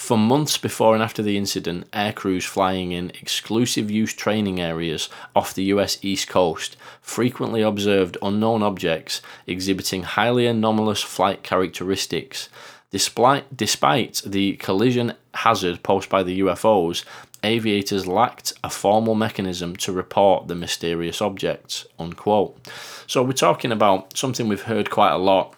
[0.00, 5.10] For months before and after the incident, air crews flying in exclusive use training areas
[5.36, 12.48] off the US East Coast frequently observed unknown objects exhibiting highly anomalous flight characteristics.
[12.90, 17.04] Despite, despite the collision hazard posed by the UFOs,
[17.44, 21.84] aviators lacked a formal mechanism to report the mysterious objects.
[21.98, 22.58] Unquote.
[23.06, 25.54] So we're talking about something we've heard quite a lot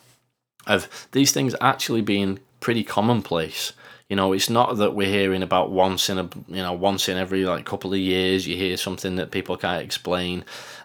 [0.66, 3.72] of these things actually being pretty commonplace
[4.12, 7.16] you know, it's not that we're hearing about once in a you know once in
[7.16, 10.44] every like couple of years you hear something that people can't explain.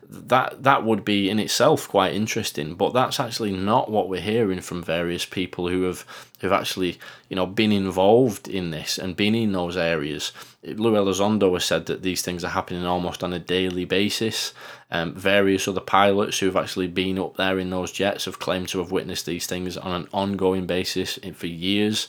[0.10, 4.62] That that would be in itself quite interesting, but that's actually not what we're hearing
[4.62, 6.06] from various people who have
[6.40, 10.32] who've actually you know been involved in this and been in those areas.
[10.64, 14.54] Lou Elizondo has said that these things are happening almost on a daily basis.
[14.90, 18.80] Um, various other pilots who've actually been up there in those jets have claimed to
[18.80, 22.08] have witnessed these things on an ongoing basis for years.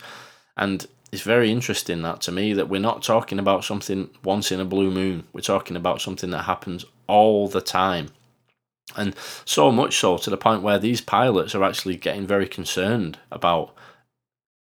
[0.57, 4.61] And it's very interesting that to me that we're not talking about something once in
[4.61, 5.25] a blue moon.
[5.33, 8.09] We're talking about something that happens all the time.
[8.97, 13.19] And so much so to the point where these pilots are actually getting very concerned
[13.31, 13.75] about,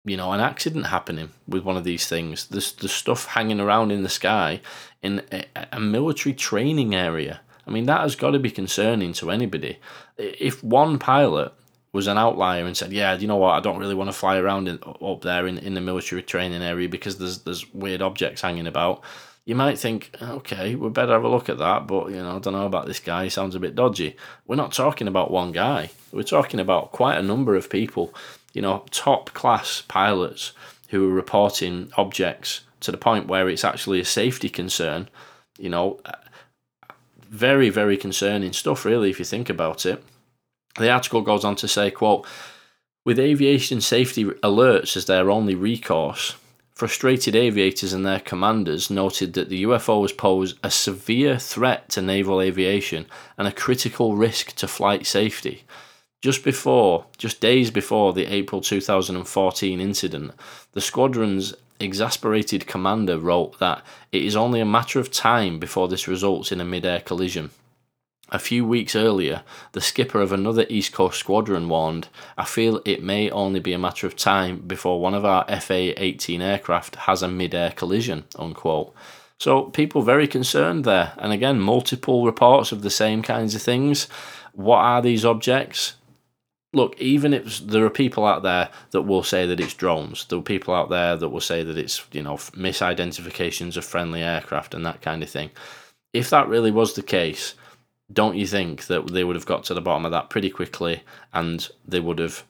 [0.05, 2.46] you know, an accident happening with one of these things.
[2.46, 4.61] There's the stuff hanging around in the sky
[5.03, 7.40] in a, a military training area.
[7.66, 9.79] I mean, that has got to be concerning to anybody.
[10.16, 11.53] If one pilot
[11.92, 13.53] was an outlier and said, "Yeah, you know what?
[13.53, 16.62] I don't really want to fly around in, up there in, in the military training
[16.62, 19.03] area because there's there's weird objects hanging about."
[19.44, 22.38] You might think, "Okay, we better have a look at that," but you know, I
[22.38, 23.24] don't know about this guy.
[23.24, 24.16] He sounds a bit dodgy.
[24.46, 25.90] We're not talking about one guy.
[26.12, 28.14] We're talking about quite a number of people.
[28.53, 30.53] You know, top class pilots
[30.88, 35.09] who are reporting objects to the point where it's actually a safety concern.
[35.59, 36.00] You know,
[37.29, 40.05] very very concerning stuff, really, if you think about it.
[40.78, 42.26] The article goes on to say, quote,
[43.04, 46.37] with aviation safety alerts as their only recourse,
[46.74, 52.40] frustrated aviators and their commanders noted that the UFOs pose a severe threat to naval
[52.40, 53.06] aviation
[53.37, 55.64] and a critical risk to flight safety.
[56.22, 60.33] Just before, just days before the April 2014 incident,
[60.72, 66.06] the squadron's exasperated commander wrote that it is only a matter of time before this
[66.06, 67.50] results in a mid air collision.
[68.33, 73.03] A few weeks earlier, the skipper of another East Coast squadron warned, I feel it
[73.03, 77.23] may only be a matter of time before one of our FA 18 aircraft has
[77.23, 78.25] a mid air collision.
[78.38, 78.95] Unquote.
[79.38, 81.12] So, people very concerned there.
[81.16, 84.07] And again, multiple reports of the same kinds of things.
[84.53, 85.95] What are these objects?
[86.73, 90.38] Look, even if there are people out there that will say that it's drones, there
[90.38, 94.75] are people out there that will say that it's, you know, misidentifications of friendly aircraft
[94.75, 95.51] and that kind of thing.
[96.12, 97.55] If that really was the case,
[98.12, 101.03] don't you think that they would have got to the bottom of that pretty quickly
[101.33, 102.44] and they would have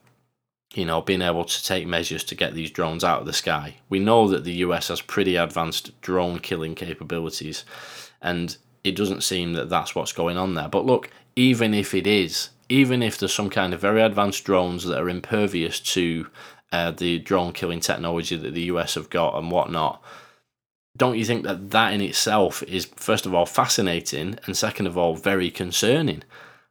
[0.75, 3.77] you know been able to take measures to get these drones out of the sky?
[3.89, 7.65] We know that the US has pretty advanced drone killing capabilities
[8.23, 10.69] and it doesn't seem that that's what's going on there.
[10.69, 14.85] But look even if it is even if there's some kind of very advanced drones
[14.85, 16.29] that are impervious to
[16.73, 20.03] uh, the drone killing technology that the US have got and whatnot
[20.97, 24.99] don't you think that that in itself is, first of all, fascinating and second of
[24.99, 26.23] all, very concerning?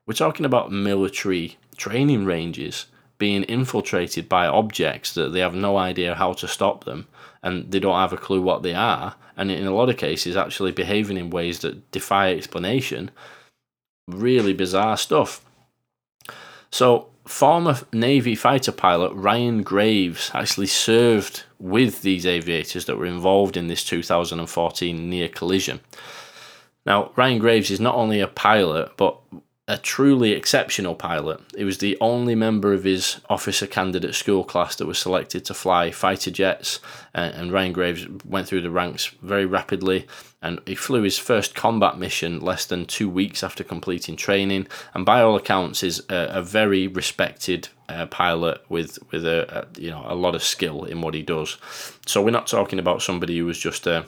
[0.06, 6.16] We're talking about military training ranges being infiltrated by objects that they have no idea
[6.16, 7.08] how to stop them
[7.44, 10.36] and they don't have a clue what they are, and in a lot of cases,
[10.36, 13.12] actually behaving in ways that defy explanation.
[14.08, 15.46] Really bizarre stuff.
[16.72, 23.56] So, former Navy fighter pilot Ryan Graves actually served with these aviators that were involved
[23.56, 25.80] in this 2014 near collision.
[26.86, 29.20] Now, Ryan Graves is not only a pilot, but
[29.70, 31.40] a truly exceptional pilot.
[31.56, 35.54] He was the only member of his officer candidate school class that was selected to
[35.54, 36.80] fly fighter jets,
[37.14, 40.08] and, and Ryan Graves went through the ranks very rapidly.
[40.42, 45.06] And he flew his first combat mission less than two weeks after completing training, and
[45.06, 49.92] by all accounts, is a, a very respected uh, pilot with with a, a you
[49.92, 51.58] know a lot of skill in what he does.
[52.08, 54.06] So we're not talking about somebody who was just a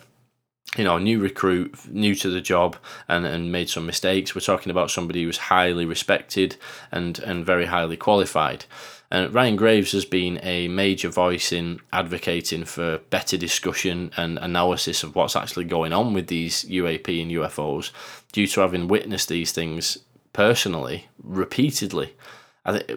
[0.78, 2.78] you know, new recruit, new to the job,
[3.09, 4.34] and, and made some mistakes.
[4.34, 6.55] We're talking about somebody who's highly respected
[6.91, 8.66] and, and very highly qualified.
[9.12, 15.03] And Ryan Graves has been a major voice in advocating for better discussion and analysis
[15.03, 17.91] of what's actually going on with these UAP and UFOs
[18.32, 19.97] due to having witnessed these things
[20.32, 22.16] personally, repeatedly,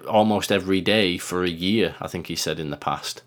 [0.08, 3.22] almost every day for a year, I think he said in the past.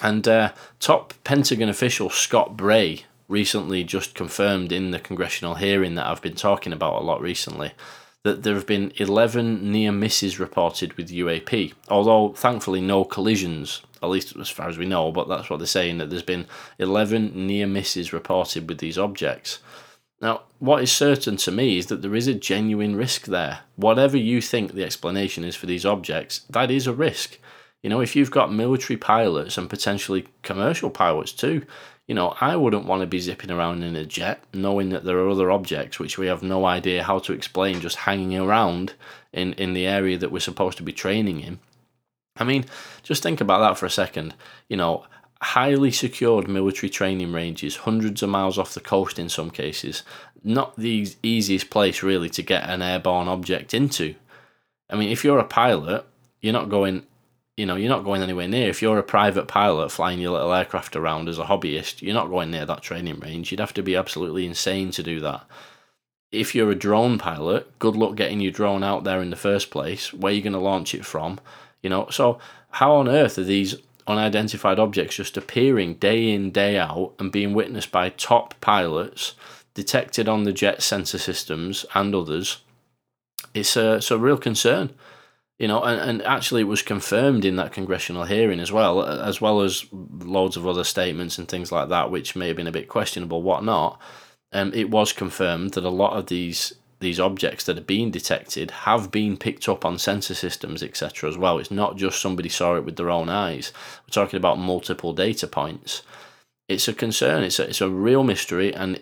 [0.00, 6.06] And uh, top Pentagon official Scott Bray recently just confirmed in the congressional hearing that
[6.06, 7.72] I've been talking about a lot recently
[8.26, 14.08] that there have been 11 near misses reported with UAP, although thankfully no collisions, at
[14.08, 16.44] least as far as we know, but that's what they're saying that there's been
[16.80, 19.60] 11 near misses reported with these objects.
[20.20, 23.60] Now, what is certain to me is that there is a genuine risk there.
[23.76, 27.38] Whatever you think the explanation is for these objects, that is a risk.
[27.80, 31.64] You know, if you've got military pilots and potentially commercial pilots too,
[32.06, 35.18] you know, I wouldn't want to be zipping around in a jet knowing that there
[35.18, 38.94] are other objects which we have no idea how to explain just hanging around
[39.32, 41.58] in, in the area that we're supposed to be training in.
[42.36, 42.64] I mean,
[43.02, 44.34] just think about that for a second.
[44.68, 45.04] You know,
[45.40, 50.02] highly secured military training ranges, hundreds of miles off the coast in some cases,
[50.44, 54.14] not the easiest place really to get an airborne object into.
[54.88, 56.04] I mean, if you're a pilot,
[56.40, 57.04] you're not going
[57.56, 58.68] you know, you're not going anywhere near.
[58.68, 62.28] If you're a private pilot flying your little aircraft around as a hobbyist, you're not
[62.28, 63.50] going near that training range.
[63.50, 65.44] You'd have to be absolutely insane to do that.
[66.30, 69.70] If you're a drone pilot, good luck getting your drone out there in the first
[69.70, 70.12] place.
[70.12, 71.40] Where are you going to launch it from?
[71.82, 72.38] You know, so
[72.72, 73.76] how on earth are these
[74.06, 79.34] unidentified objects just appearing day in, day out and being witnessed by top pilots,
[79.72, 82.58] detected on the jet sensor systems and others?
[83.54, 84.90] It's a, it's a real concern
[85.58, 89.40] you know, and, and actually it was confirmed in that congressional hearing as well, as
[89.40, 92.72] well as loads of other statements and things like that, which may have been a
[92.72, 94.00] bit questionable, whatnot.
[94.52, 98.70] Um, it was confirmed that a lot of these these objects that are being detected
[98.70, 101.28] have been picked up on sensor systems, etc.
[101.28, 103.70] As well, it's not just somebody saw it with their own eyes.
[104.04, 106.02] We're talking about multiple data points.
[106.68, 107.44] It's a concern.
[107.44, 109.00] It's a, it's a real mystery, and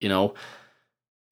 [0.00, 0.34] you know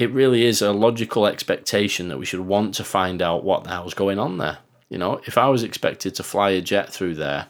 [0.01, 3.71] it really is a logical expectation that we should want to find out what the
[3.71, 4.57] hell's going on there.
[4.89, 7.49] You know, if I was expected to fly a jet through there,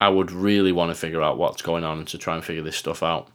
[0.00, 2.62] I would really want to figure out what's going on and to try and figure
[2.62, 3.28] this stuff out.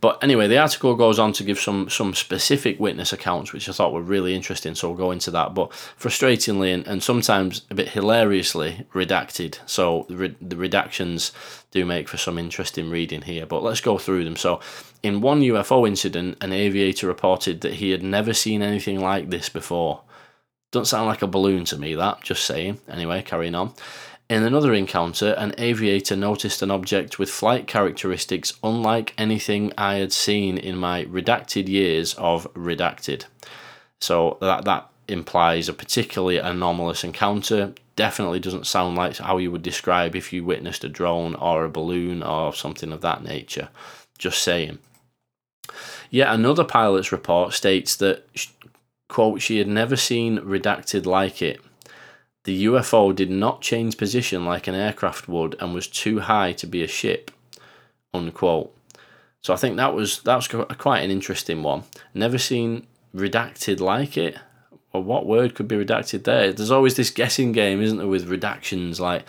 [0.00, 3.72] But anyway, the article goes on to give some some specific witness accounts, which I
[3.72, 4.76] thought were really interesting.
[4.76, 5.52] So we'll go into that.
[5.52, 9.58] But frustratingly and, and sometimes a bit hilariously redacted.
[9.66, 11.32] So the, re- the redactions
[11.72, 13.46] do make for some interesting reading here.
[13.46, 14.36] But let's go through them.
[14.36, 14.60] So
[15.02, 19.48] in one UFO incident, an aviator reported that he had never seen anything like this
[19.48, 20.02] before.
[20.72, 22.80] Don't sound like a balloon to me, that, just saying.
[22.88, 23.72] Anyway, carrying on.
[24.28, 30.12] In another encounter, an aviator noticed an object with flight characteristics unlike anything I had
[30.12, 33.24] seen in my redacted years of redacted.
[34.00, 37.74] So that that implies a particularly anomalous encounter.
[37.96, 41.68] Definitely doesn't sound like how you would describe if you witnessed a drone or a
[41.68, 43.70] balloon or something of that nature.
[44.16, 44.78] Just saying.
[46.10, 48.24] Yet another pilot's report states that,
[49.08, 51.60] quote, she had never seen redacted like it
[52.44, 56.66] the UFO did not change position like an aircraft would and was too high to
[56.66, 57.30] be a ship.
[58.14, 58.74] Unquote.
[59.42, 61.84] So I think that was that's quite an interesting one.
[62.14, 64.36] Never seen redacted like it.
[64.92, 66.52] Or what word could be redacted there?
[66.52, 69.24] There's always this guessing game, isn't there, with redactions, like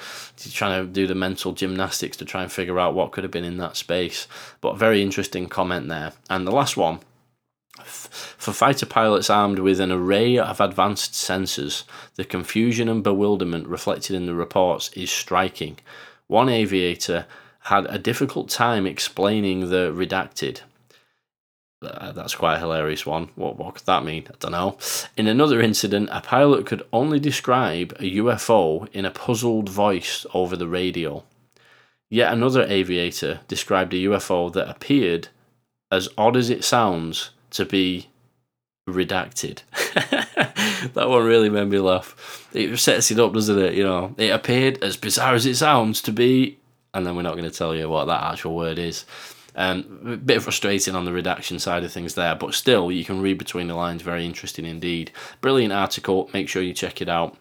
[0.51, 3.43] trying to do the mental gymnastics to try and figure out what could have been
[3.43, 4.27] in that space.
[4.59, 6.13] But very interesting comment there.
[6.29, 6.99] And the last one
[7.83, 11.83] for fighter pilots armed with an array of advanced sensors,
[12.15, 15.77] the confusion and bewilderment reflected in the reports is striking.
[16.27, 17.25] One aviator
[17.65, 20.61] had a difficult time explaining the redacted.
[21.83, 23.29] Uh, that's quite a hilarious one.
[23.35, 24.25] What, what could that mean?
[24.29, 24.77] I don't know.
[25.17, 30.55] In another incident, a pilot could only describe a UFO in a puzzled voice over
[30.55, 31.23] the radio.
[32.09, 35.29] Yet another aviator described a UFO that appeared,
[35.89, 38.09] as odd as it sounds, to be
[38.87, 39.63] redacted.
[40.93, 42.47] that one really made me laugh.
[42.53, 43.73] It sets it up, doesn't it?
[43.73, 46.59] You know, it appeared as bizarre as it sounds to be,
[46.93, 49.05] and then we're not going to tell you what that actual word is.
[49.55, 53.21] Um, a bit frustrating on the redaction side of things there, but still, you can
[53.21, 54.01] read between the lines.
[54.01, 55.11] Very interesting indeed.
[55.41, 56.29] Brilliant article.
[56.33, 57.37] Make sure you check it out.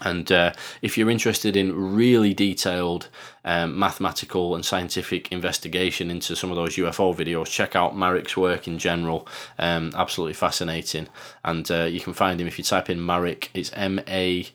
[0.00, 3.08] And uh, if you're interested in really detailed
[3.44, 8.68] um, mathematical and scientific investigation into some of those UFO videos, check out Marik's work
[8.68, 9.26] in general.
[9.58, 11.08] Um, absolutely fascinating.
[11.44, 14.46] And uh, you can find him if you type in Marik, it's M A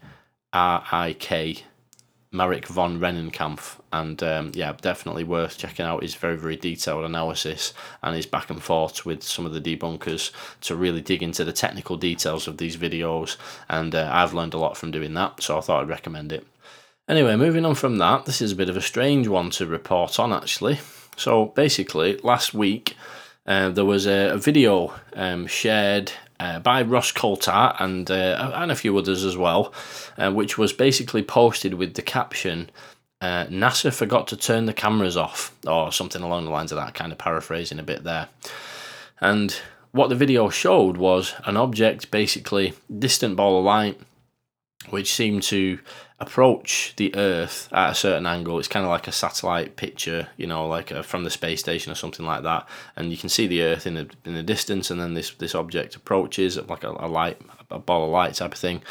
[0.53, 1.63] R I K
[2.33, 7.73] Marik von Rennenkampff, and um, yeah, definitely worth checking out his very, very detailed analysis
[8.01, 11.51] and his back and forth with some of the debunkers to really dig into the
[11.51, 13.35] technical details of these videos.
[13.67, 16.47] And uh, I've learned a lot from doing that, so I thought I'd recommend it.
[17.09, 20.17] Anyway, moving on from that, this is a bit of a strange one to report
[20.17, 20.79] on actually.
[21.17, 22.95] So basically, last week
[23.45, 28.71] uh, there was a, a video um, shared uh, by Ross Coulthart and uh, and
[28.71, 29.71] a few others as well,
[30.17, 32.69] uh, which was basically posted with the caption.
[33.21, 36.95] Uh, NASA forgot to turn the cameras off, or something along the lines of that,
[36.95, 38.27] kind of paraphrasing a bit there.
[39.19, 39.55] And
[39.91, 43.99] what the video showed was an object, basically distant ball of light,
[44.89, 45.77] which seemed to
[46.21, 48.59] approach the Earth at a certain angle.
[48.59, 51.91] It's kind of like a satellite picture, you know, like a, from the space station
[51.91, 52.69] or something like that.
[52.95, 55.55] And you can see the Earth in the in the distance, and then this this
[55.55, 58.83] object approaches like a, a light, a ball of light type of thing.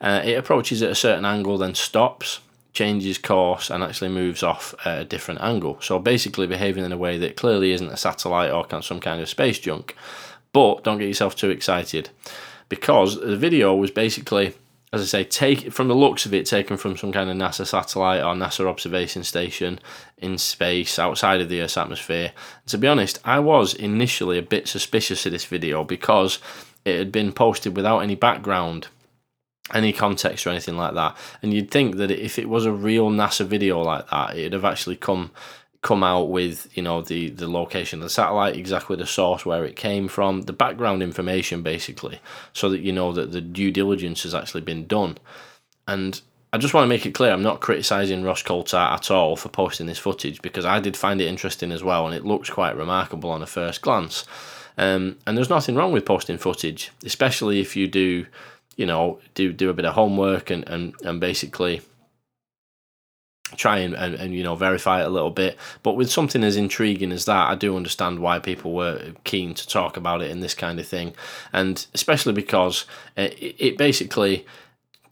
[0.00, 2.40] Uh, it approaches at a certain angle, then stops,
[2.74, 5.78] changes course, and actually moves off at a different angle.
[5.80, 9.28] So basically, behaving in a way that clearly isn't a satellite or some kind of
[9.30, 9.96] space junk.
[10.52, 12.10] But don't get yourself too excited,
[12.68, 14.54] because the video was basically
[14.96, 17.66] as I say, take from the looks of it, taken from some kind of NASA
[17.66, 19.78] satellite or NASA observation station
[20.18, 22.32] in space outside of the Earth's atmosphere.
[22.66, 26.38] to be honest, I was initially a bit suspicious of this video because
[26.84, 28.88] it had been posted without any background,
[29.74, 31.16] any context or anything like that.
[31.42, 34.64] And you'd think that if it was a real NASA video like that, it'd have
[34.64, 35.32] actually come
[35.86, 39.64] come out with you know the the location of the satellite exactly the source where
[39.64, 42.18] it came from the background information basically
[42.52, 45.16] so that you know that the due diligence has actually been done.
[45.86, 46.20] And
[46.52, 49.48] I just want to make it clear I'm not criticizing Ross Coulthart at all for
[49.48, 52.76] posting this footage because I did find it interesting as well and it looks quite
[52.76, 54.24] remarkable on a first glance.
[54.76, 58.26] Um, and there's nothing wrong with posting footage especially if you do
[58.74, 61.80] you know do do a bit of homework and and, and basically
[63.54, 65.56] try and, and, and, you know verify it a little bit.
[65.82, 69.68] But with something as intriguing as that i do understand why people were keen to
[69.68, 71.14] talk about it in this kind of thing.
[71.52, 72.86] And especially because
[73.16, 74.46] it, it basically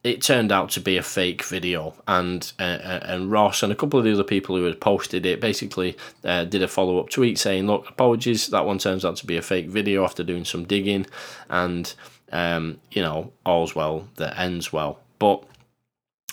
[0.04, 1.94] it turned out to be a fake video.
[2.06, 5.24] And uh, uh, and ross and a couple of the other people who had posted
[5.24, 9.26] it basically uh, did a follow-up tweet saying look apologies that one turns out to
[9.26, 11.06] be a fake video after doing some digging.
[11.48, 11.92] And
[12.32, 15.00] um, you know all's well that ends well.
[15.18, 15.44] But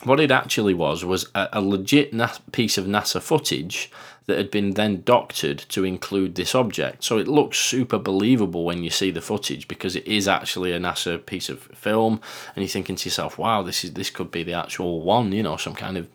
[0.03, 2.13] what it actually was was a, a legit
[2.51, 3.91] piece of NASA footage
[4.25, 7.03] that had been then doctored to include this object.
[7.03, 10.79] So it looks super believable when you see the footage because it is actually a
[10.79, 12.21] NASA piece of film,
[12.55, 15.43] and you're thinking to yourself, "Wow, this is this could be the actual one," you
[15.43, 16.07] know, some kind of.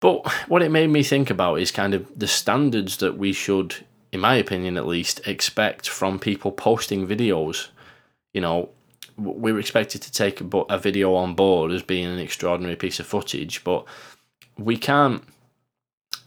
[0.00, 3.86] But what it made me think about is kind of the standards that we should,
[4.12, 7.68] in my opinion at least, expect from people posting videos.
[8.32, 8.70] You know,
[9.16, 13.00] we were expected to take a, a video on board as being an extraordinary piece
[13.00, 13.84] of footage, but
[14.58, 15.22] we can't.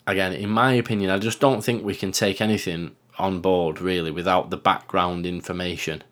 [0.05, 4.11] Again, in my opinion, I just don't think we can take anything on board really
[4.11, 6.03] without the background information.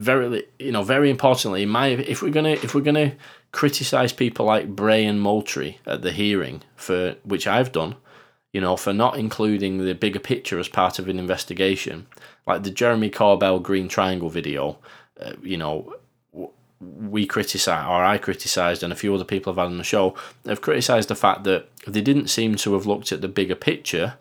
[0.00, 3.16] Very, you know, very importantly, in my if we're gonna if we're gonna
[3.52, 7.96] criticize people like Bray and Moultrie at the hearing for which I've done,
[8.52, 12.06] you know, for not including the bigger picture as part of an investigation,
[12.46, 14.78] like the Jeremy Corbell Green Triangle video
[15.20, 15.94] uh, you know,
[16.80, 20.14] we criticize or I criticised, and a few other people have had on the show,
[20.46, 24.14] have criticised the fact that they didn't seem to have looked at the bigger picture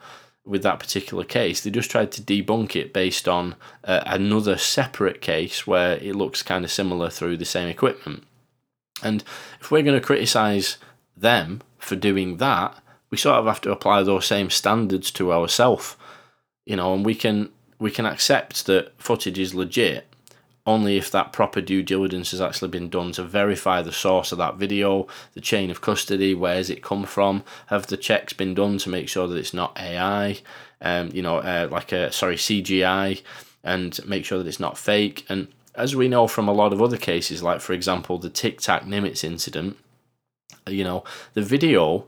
[0.45, 1.61] with that particular case.
[1.61, 6.43] They just tried to debunk it based on uh, another separate case where it looks
[6.43, 8.23] kind of similar through the same equipment.
[9.01, 9.23] And
[9.61, 10.77] if we're going to criticise
[11.15, 12.77] them for doing that,
[13.09, 15.95] we sort of have to apply those same standards to ourselves,
[16.65, 20.08] you know, and we can we can accept that footage is legit
[20.69, 24.37] only if that proper due diligence has actually been done to verify the source of
[24.37, 28.77] that video, the chain of custody, where's it come from, have the checks been done
[28.77, 30.37] to make sure that it's not AI,
[30.81, 33.21] um, you know, uh, like a sorry CGI,
[33.63, 35.25] and make sure that it's not fake.
[35.27, 38.61] And as we know from a lot of other cases, like for example the Tic
[38.61, 39.75] Tac Nimitz incident,
[40.67, 41.03] you know,
[41.33, 42.05] the video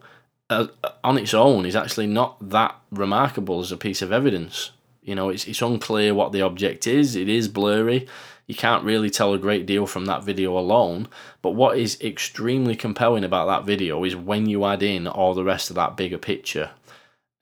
[0.51, 0.67] uh,
[1.03, 4.69] on its own is actually not that remarkable as a piece of evidence.
[5.01, 7.15] You know, it's it's unclear what the object is.
[7.15, 8.07] It is blurry
[8.51, 11.07] you can't really tell a great deal from that video alone.
[11.41, 15.49] But what is extremely compelling about that video is when you add in all the
[15.53, 16.69] rest of that bigger picture.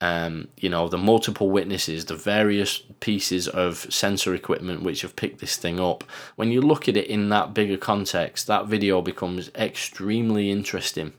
[0.00, 5.40] um, you know, the multiple witnesses, the various pieces of sensor equipment which have picked
[5.40, 6.04] this thing up.
[6.36, 11.12] When you look at it in that bigger context, that video becomes extremely interesting.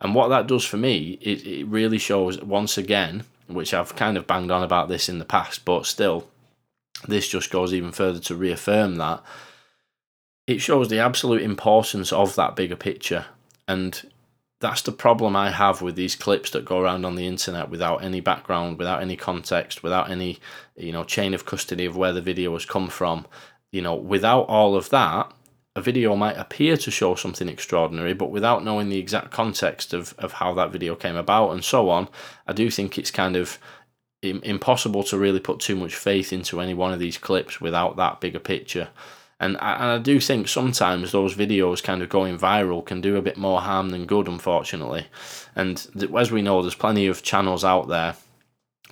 [0.00, 4.16] And what that does for me, it, it really shows once again, which I've kind
[4.16, 6.28] of banged on about this in the past, but still,
[7.08, 9.22] this just goes even further to reaffirm that.
[10.46, 13.26] It shows the absolute importance of that bigger picture.
[13.68, 14.10] And
[14.60, 18.04] that's the problem I have with these clips that go around on the internet without
[18.04, 20.38] any background, without any context, without any,
[20.76, 23.26] you know, chain of custody of where the video has come from.
[23.72, 25.32] You know, without all of that,
[25.76, 30.14] a video might appear to show something extraordinary, but without knowing the exact context of,
[30.18, 32.08] of how that video came about and so on,
[32.46, 33.58] I do think it's kind of
[34.22, 38.20] impossible to really put too much faith into any one of these clips without that
[38.20, 38.88] bigger picture.
[39.40, 43.16] And I, and I do think sometimes those videos kind of going viral can do
[43.16, 45.06] a bit more harm than good, unfortunately.
[45.56, 48.16] And as we know, there's plenty of channels out there,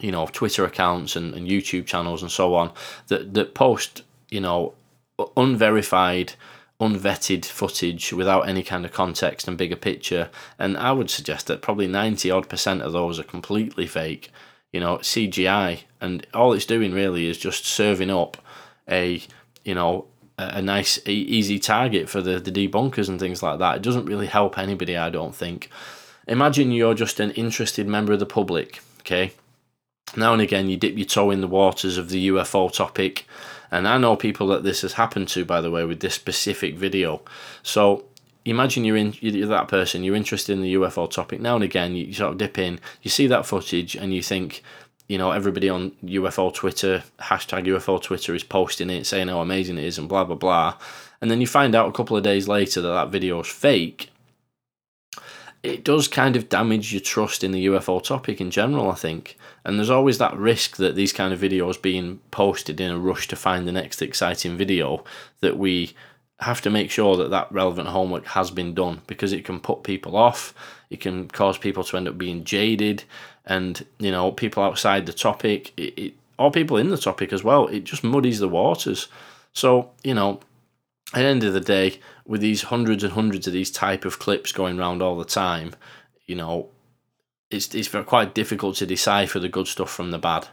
[0.01, 2.73] you know, Twitter accounts and, and YouTube channels and so on,
[3.09, 4.73] that, that post, you know,
[5.37, 6.33] unverified,
[6.81, 10.31] unvetted footage without any kind of context and bigger picture.
[10.59, 14.31] And I would suggest that probably 90 odd percent of those are completely fake,
[14.73, 15.81] you know, CGI.
[16.01, 18.37] And all it's doing really is just serving up
[18.89, 19.23] a,
[19.65, 20.07] you know,
[20.39, 23.77] a nice easy target for the, the debunkers and things like that.
[23.77, 25.69] It doesn't really help anybody, I don't think.
[26.29, 29.33] Imagine you're just an interested member of the public, okay?
[30.17, 33.27] Now and again, you dip your toe in the waters of the UFO topic,
[33.71, 36.77] and I know people that this has happened to, by the way, with this specific
[36.77, 37.21] video.
[37.63, 38.05] So
[38.55, 41.41] imagine you're in you're that person, you're interested in the UFO topic.
[41.41, 44.63] Now and again, you sort of dip in, you see that footage, and you think,
[45.09, 49.79] you know, everybody on UFO Twitter, hashtag UFO Twitter is posting it, saying how amazing
[49.79, 50.77] it is and blah, blah, blah.
[51.21, 54.11] And then you find out a couple of days later that that video is fake.
[55.63, 59.37] It does kind of damage your trust in the UFO topic in general, I think.
[59.65, 63.27] And there's always that risk that these kind of videos being posted in a rush
[63.29, 65.03] to find the next exciting video
[65.41, 65.95] that we
[66.41, 69.83] have to make sure that that relevant homework has been done because it can put
[69.83, 70.55] people off.
[70.89, 73.05] It can cause people to end up being jaded
[73.49, 77.43] and you know people outside the topic it, it, or people in the topic as
[77.43, 79.09] well it just muddies the waters
[79.53, 80.39] so you know
[81.15, 84.19] at the end of the day with these hundreds and hundreds of these type of
[84.19, 85.75] clips going around all the time
[86.27, 86.69] you know
[87.51, 90.47] it's, it's quite difficult to decipher the good stuff from the bad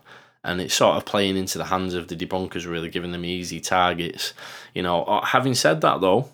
[0.45, 3.59] and it's sort of playing into the hands of the debunkers really giving them easy
[3.59, 4.33] targets
[4.73, 6.29] you know uh, having said that though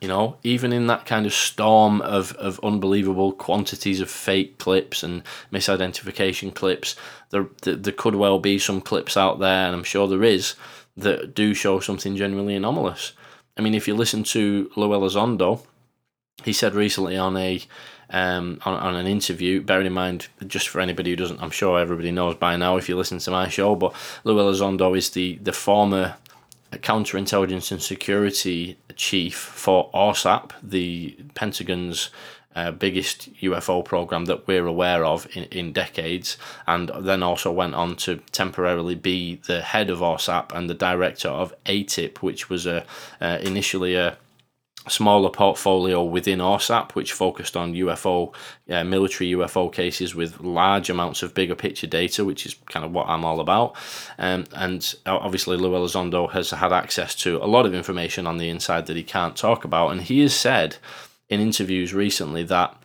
[0.00, 5.02] you know, even in that kind of storm of, of unbelievable quantities of fake clips
[5.02, 6.96] and misidentification clips,
[7.28, 10.54] there, there, there could well be some clips out there, and I'm sure there is,
[10.96, 13.12] that do show something genuinely anomalous.
[13.58, 15.60] I mean, if you listen to Lou Elizondo,
[16.44, 17.62] he said recently on a
[18.10, 21.78] um, on, on an interview, bearing in mind, just for anybody who doesn't, I'm sure
[21.78, 23.94] everybody knows by now if you listen to my show, but
[24.24, 26.16] Lou Elizondo is the, the former
[26.72, 32.10] counterintelligence and security chief for AAWSAP, the Pentagon's
[32.56, 36.36] uh, biggest UFO program that we're aware of in, in decades,
[36.66, 41.28] and then also went on to temporarily be the head of AAWSAP and the director
[41.28, 42.84] of AATIP, which was a
[43.20, 44.16] uh, initially a
[44.88, 48.34] smaller portfolio within AAWSAP, which focused on UFO,
[48.70, 52.92] uh, military UFO cases with large amounts of bigger picture data, which is kind of
[52.92, 53.76] what I'm all about.
[54.18, 58.48] Um, and obviously, Lou Elizondo has had access to a lot of information on the
[58.48, 59.90] inside that he can't talk about.
[59.90, 60.76] And he has said
[61.28, 62.76] in interviews recently that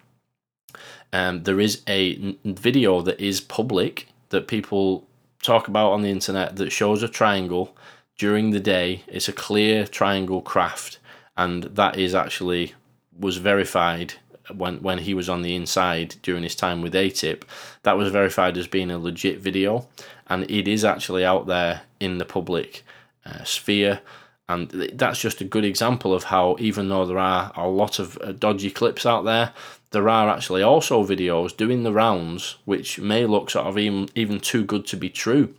[1.14, 5.08] um, there is a video that is public that people
[5.41, 7.76] talk about on the internet that shows a triangle
[8.18, 9.04] during the day.
[9.08, 11.00] It's a clear triangle craft
[11.38, 12.74] and that is actually
[13.18, 14.14] was verified
[14.54, 17.44] when when he was on the inside during his time with AATIP.
[17.84, 19.88] That was verified as being a legit video,
[20.28, 22.84] and it is actually out there in the public
[23.26, 24.02] uh, sphere.
[24.48, 28.16] And that's just a good example of how, even though there are a lot of
[28.22, 29.54] uh, dodgy clips out there,
[29.90, 34.40] there are actually also videos doing the rounds which may look sort of even even
[34.40, 35.56] too good to be true.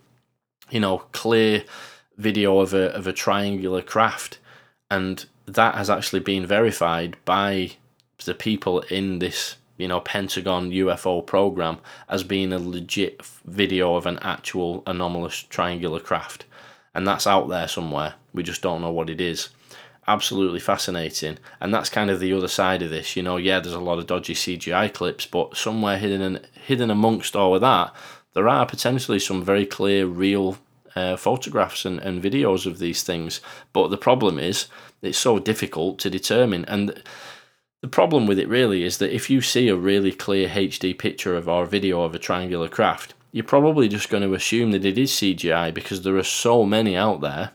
[0.71, 1.65] You know, clear
[2.17, 4.39] video of a of a triangular craft,
[4.89, 7.73] and that has actually been verified by
[8.25, 11.79] the people in this you know Pentagon UFO program
[12.09, 16.45] as being a legit video of an actual anomalous triangular craft.
[16.95, 18.15] And that's out there somewhere.
[18.33, 19.51] We just don't know what it is.
[20.09, 21.37] Absolutely fascinating.
[21.61, 23.17] And that's kind of the other side of this.
[23.17, 26.91] You know yeah there's a lot of dodgy CGI clips but somewhere hidden in, hidden
[26.91, 27.95] amongst all of that
[28.37, 30.59] there are potentially some very clear real
[30.95, 33.41] uh, photographs and, and videos of these things.
[33.73, 34.67] But the problem is
[35.07, 36.65] it's so difficult to determine.
[36.67, 37.03] And
[37.83, 41.37] the problem with it really is that if you see a really clear HD picture
[41.37, 44.99] of or video of a triangular craft, you're probably just going to assume that it
[44.99, 47.51] is CGI because there are so many out there.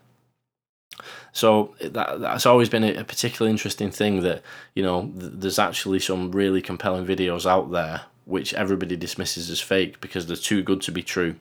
[1.33, 4.43] So that that's always been a, a particularly interesting thing that
[4.75, 9.59] you know th- there's actually some really compelling videos out there which everybody dismisses as
[9.59, 11.35] fake because they're too good to be true.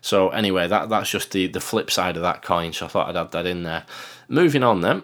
[0.00, 2.72] So anyway, that that's just the the flip side of that coin.
[2.72, 3.84] So I thought I'd add that in there.
[4.28, 5.02] Moving on then.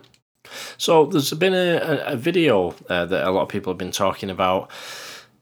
[0.78, 4.30] So there's been a, a video uh, that a lot of people have been talking
[4.30, 4.70] about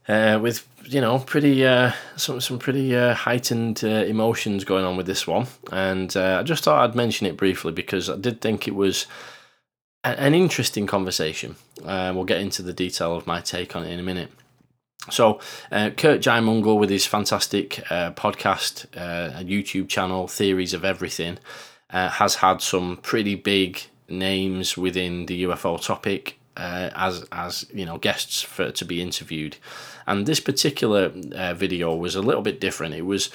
[0.07, 4.97] uh, with you know pretty uh, some some pretty uh, heightened uh, emotions going on
[4.97, 8.41] with this one, and uh, I just thought I'd mention it briefly because I did
[8.41, 9.07] think it was
[10.03, 11.55] an interesting conversation.
[11.83, 14.29] we'll get into the detail of my take on it in a minute.
[15.09, 15.39] So,
[15.71, 18.85] uh, Kurt Jaimungal with his fantastic podcast,
[19.43, 21.39] YouTube channel, Theories of Everything,
[21.89, 27.97] has had some pretty big names within the UFO topic uh, as as you know
[27.97, 29.57] guests for to be interviewed,
[30.07, 32.95] and this particular uh, video was a little bit different.
[32.95, 33.29] It was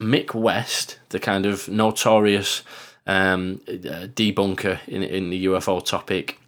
[0.00, 2.62] Mick West, the kind of notorious
[3.06, 6.38] um, debunker in in the UFO topic,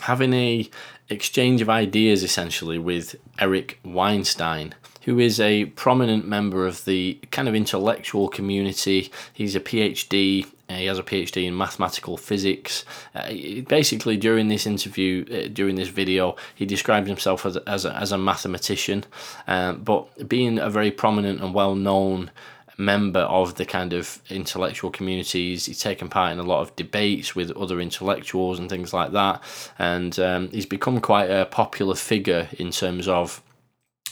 [0.00, 0.68] having a
[1.08, 7.48] exchange of ideas essentially with Eric Weinstein, who is a prominent member of the kind
[7.48, 9.10] of intellectual community.
[9.32, 10.46] He's a PhD.
[10.68, 12.84] Uh, he has a PhD in mathematical physics.
[13.14, 13.30] Uh,
[13.68, 18.12] basically, during this interview, uh, during this video, he describes himself as as a, as
[18.12, 19.04] a mathematician,
[19.46, 22.30] um, but being a very prominent and well known
[22.78, 25.66] member of the kind of intellectual communities.
[25.66, 29.42] He's taken part in a lot of debates with other intellectuals and things like that,
[29.78, 33.42] and um, he's become quite a popular figure in terms of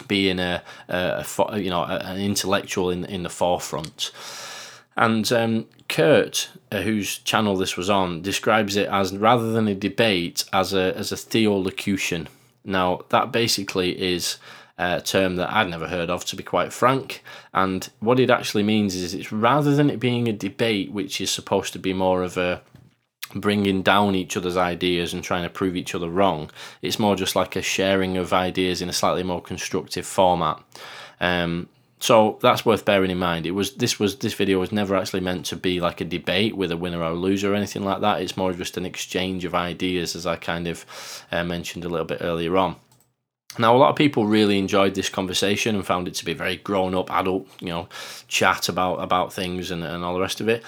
[0.09, 4.11] being a, a, a you know an intellectual in in the forefront.
[4.97, 9.75] And um, Kurt, uh, whose channel this was on, describes it as rather than a
[9.75, 12.29] debate as a as a theolocution.
[12.65, 14.39] Now that basically is
[14.79, 17.23] a term that I'd never heard of, to be quite frank.
[17.53, 21.31] And what it actually means is it's rather than it being a debate, which is
[21.31, 22.63] supposed to be more of a
[23.35, 26.51] bringing down each other's ideas and trying to prove each other wrong,
[26.83, 30.61] it's more just like a sharing of ideas in a slightly more constructive format.
[31.21, 31.69] Um,
[32.05, 33.47] so that's worth bearing in mind.
[33.47, 36.55] It was this was this video was never actually meant to be like a debate
[36.55, 38.21] with a winner or a loser or anything like that.
[38.21, 40.85] It's more just an exchange of ideas, as I kind of
[41.33, 42.77] uh, mentioned a little bit earlier on.
[43.59, 46.57] Now, a lot of people really enjoyed this conversation and found it to be very
[46.57, 47.89] grown up, adult, you know,
[48.29, 50.63] chat about about things and, and all the rest of it.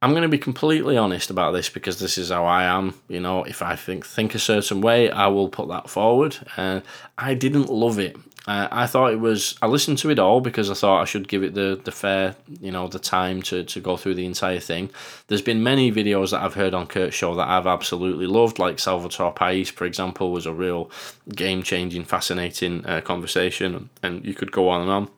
[0.00, 2.94] I'm going to be completely honest about this because this is how I am.
[3.08, 6.36] You know, if I think think a certain way, I will put that forward.
[6.56, 6.84] And uh,
[7.18, 8.16] I didn't love it.
[8.44, 9.56] Uh, I thought it was.
[9.62, 12.34] I listened to it all because I thought I should give it the the fair,
[12.60, 14.90] you know, the time to to go through the entire thing.
[15.28, 18.80] There's been many videos that I've heard on Kurt's show that I've absolutely loved, like
[18.80, 20.90] Salvatore Pais, for example, was a real
[21.28, 25.08] game changing, fascinating uh, conversation, and you could go on and on.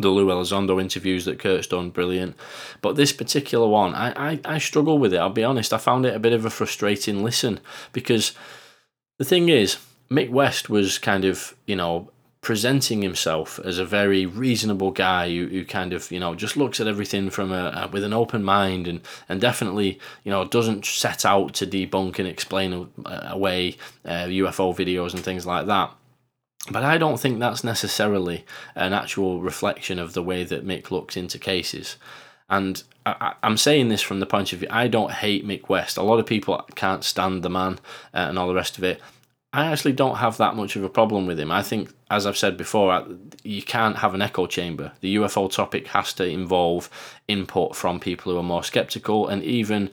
[0.00, 2.36] The Lou Elizondo interviews that Kurt's done, brilliant.
[2.82, 5.18] But this particular one, I, I, I struggle with it.
[5.18, 5.72] I'll be honest.
[5.72, 7.58] I found it a bit of a frustrating listen
[7.92, 8.32] because
[9.18, 9.78] the thing is,
[10.10, 12.10] Mick West was kind of, you know,
[12.40, 16.80] presenting himself as a very reasonable guy who, who kind of you know just looks
[16.80, 20.84] at everything from a, a, with an open mind and and definitely you know doesn't
[20.84, 25.92] set out to debunk and explain away uh, UFO videos and things like that.
[26.70, 31.16] But I don't think that's necessarily an actual reflection of the way that Mick looks
[31.16, 31.96] into cases.
[32.50, 35.96] And I, am saying this from the point of view I don't hate Mick West.
[35.96, 37.74] A lot of people can't stand the man
[38.14, 39.00] uh, and all the rest of it.
[39.52, 41.50] I actually don't have that much of a problem with him.
[41.50, 43.06] I think, as I've said before,
[43.42, 44.92] you can't have an echo chamber.
[45.00, 46.90] The UFO topic has to involve
[47.28, 49.90] input from people who are more skeptical, and even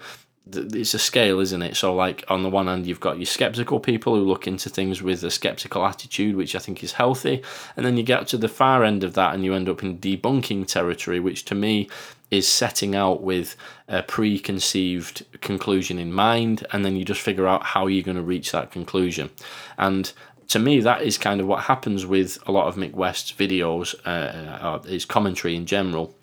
[0.54, 1.76] it's a scale, isn't it?
[1.76, 5.02] So, like on the one hand, you've got your skeptical people who look into things
[5.02, 7.42] with a skeptical attitude, which I think is healthy,
[7.78, 10.00] and then you get to the far end of that, and you end up in
[10.00, 11.90] debunking territory, which to me
[12.38, 13.56] is setting out with
[13.88, 18.24] a preconceived conclusion in mind, and then you just figure out how you're going to
[18.24, 19.30] reach that conclusion.
[19.78, 20.12] And
[20.48, 23.96] to me, that is kind of what happens with a lot of Mick West's videos,
[24.06, 26.16] uh, his commentary in general,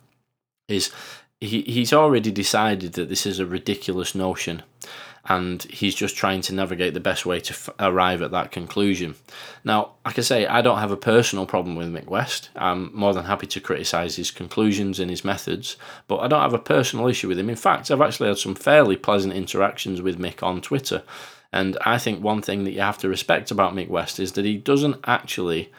[0.69, 0.93] is
[1.41, 4.63] he, he's already decided that this is a ridiculous notion
[5.27, 9.15] and he's just trying to navigate the best way to f- arrive at that conclusion.
[9.63, 12.51] Now, like I say, I don't have a personal problem with Mick West.
[12.57, 15.77] I'm more than happy to criticise his conclusions and his methods,
[16.09, 17.49] but I don't have a personal issue with him.
[17.49, 21.05] In fact, I've actually had some fairly pleasant interactions with Mick on Twitter.
[21.53, 24.45] And I think one thing that you have to respect about Mick West is that
[24.45, 25.71] he doesn't actually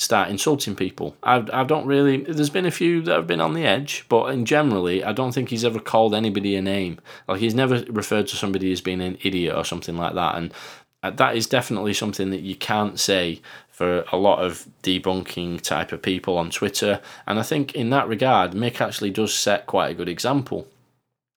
[0.00, 1.14] start insulting people.
[1.22, 2.22] I, I don't really.
[2.22, 5.32] There's been a few that have been on the edge, but in generally, I don't
[5.32, 7.00] think he's ever called anybody a name.
[7.28, 10.36] Like he's never referred to somebody as being an idiot or something like that.
[10.36, 10.54] And
[11.02, 15.92] uh, that is definitely something that you can't say for a lot of debunking type
[15.92, 17.02] of people on Twitter.
[17.26, 20.66] And I think in that regard, Mick actually does set quite a good example.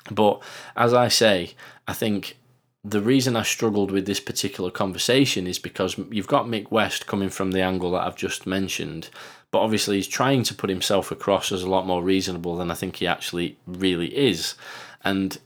[0.10, 0.42] But
[0.78, 1.54] as I say,
[1.86, 2.38] I think
[2.84, 7.30] the reason I struggled with this particular conversation is because you've got Mick West coming
[7.30, 9.10] from the angle that I've just mentioned,
[9.52, 12.74] but obviously he's trying to put himself across as a lot more reasonable than I
[12.74, 14.56] think he actually really is.
[15.04, 15.38] And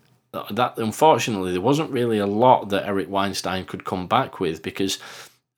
[0.52, 4.98] that unfortunately there wasn't really a lot that Eric Weinstein could come back with because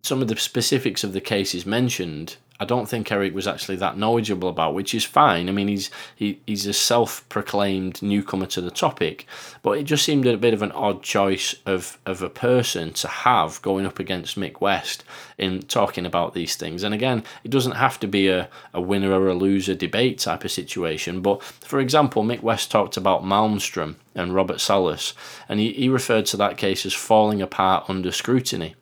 [0.04, 3.98] some of the specifics of the cases mentioned I don't think Eric was actually that
[3.98, 5.48] knowledgeable about, which is fine.
[5.48, 9.26] I mean, he's he, he's a self-proclaimed newcomer to the topic,
[9.64, 13.08] but it just seemed a bit of an odd choice of of a person to
[13.08, 15.06] have going up against Mick West
[15.38, 16.84] in talking about these things.
[16.84, 20.44] And again, it doesn't have to be a, a winner or a loser debate type
[20.44, 21.22] of situation.
[21.22, 25.14] But for example, Mick West talked about Malmstrom and Robert Salas,
[25.48, 28.76] and he, he referred to that case as falling apart under scrutiny.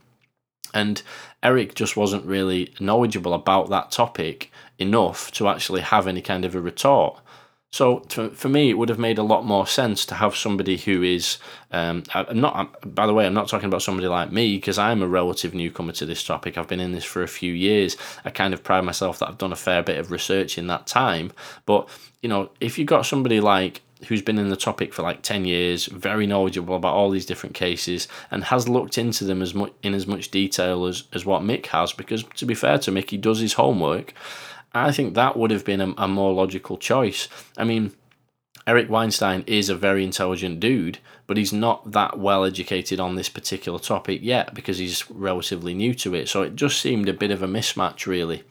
[0.77, 1.01] And
[1.41, 6.53] Eric just wasn't really knowledgeable about that topic enough to actually have any kind of
[6.53, 7.19] a retort.
[7.71, 10.77] So to, for me, it would have made a lot more sense to have somebody
[10.77, 11.39] who is.
[11.71, 12.95] Um, I'm not.
[12.95, 15.93] By the way, I'm not talking about somebody like me because I'm a relative newcomer
[15.93, 16.57] to this topic.
[16.57, 17.97] I've been in this for a few years.
[18.23, 20.85] I kind of pride myself that I've done a fair bit of research in that
[20.85, 21.31] time.
[21.65, 21.89] But
[22.21, 25.45] you know, if you've got somebody like who's been in the topic for like 10
[25.45, 29.73] years, very knowledgeable about all these different cases, and has looked into them as much
[29.83, 33.09] in as much detail as, as what Mick has, because to be fair to Mick,
[33.09, 34.13] he does his homework.
[34.73, 37.27] I think that would have been a, a more logical choice.
[37.57, 37.93] I mean,
[38.67, 43.29] Eric Weinstein is a very intelligent dude, but he's not that well educated on this
[43.29, 46.27] particular topic yet because he's relatively new to it.
[46.27, 48.43] So it just seemed a bit of a mismatch, really.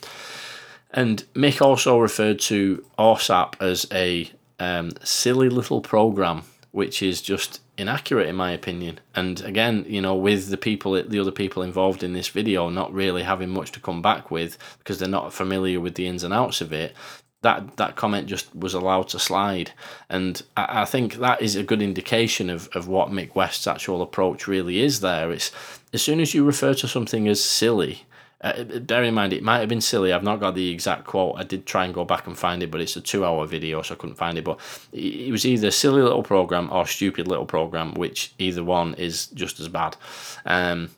[0.91, 7.61] And Mick also referred to AAWSAP as a um, silly little program, which is just
[7.79, 9.01] inaccurate in my opinion.
[9.15, 12.93] And again, you know, with the people, the other people involved in this video, not
[12.93, 16.33] really having much to come back with because they're not familiar with the ins and
[16.35, 16.95] outs of it.
[17.43, 19.73] That, that comment just was allowed to slide.
[20.09, 24.03] And I, I think that is a good indication of, of what Mick West's actual
[24.03, 25.31] approach really is there.
[25.31, 25.53] It's
[25.93, 28.07] as soon as you refer to something as silly,
[28.43, 30.13] uh, bear in mind, it might have been silly.
[30.13, 31.37] I've not got the exact quote.
[31.39, 33.81] I did try and go back and find it, but it's a two hour video,
[33.83, 34.45] so I couldn't find it.
[34.45, 34.61] But
[34.93, 39.59] it was either silly little program or stupid little program, which either one is just
[39.59, 39.97] as bad.
[40.45, 40.91] Um,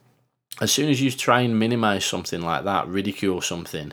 [0.61, 3.93] as soon as you try and minimize something like that, ridicule something,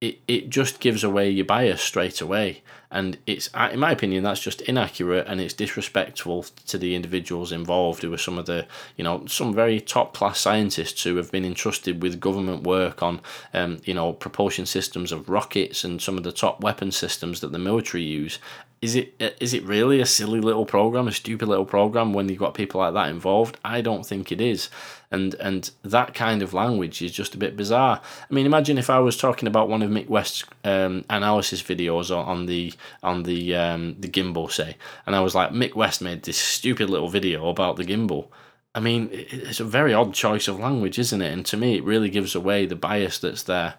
[0.00, 2.62] it, it just gives away your bias straight away.
[2.92, 8.02] And it's, in my opinion, that's just inaccurate and it's disrespectful to the individuals involved
[8.02, 8.66] who are some of the,
[8.96, 13.20] you know, some very top class scientists who have been entrusted with government work on,
[13.54, 17.50] um, you know, propulsion systems of rockets and some of the top weapon systems that
[17.50, 18.38] the military use
[18.82, 22.40] is it is it really a silly little program, a stupid little program when you've
[22.40, 23.56] got people like that involved?
[23.64, 24.68] I don't think it is,
[25.12, 28.00] and and that kind of language is just a bit bizarre.
[28.28, 32.14] I mean, imagine if I was talking about one of Mick West's um, analysis videos
[32.14, 36.22] on the on the um, the gimbal, say, and I was like, Mick West made
[36.22, 38.28] this stupid little video about the gimbal.
[38.74, 41.30] I mean, it's a very odd choice of language, isn't it?
[41.30, 43.74] And to me, it really gives away the bias that's there.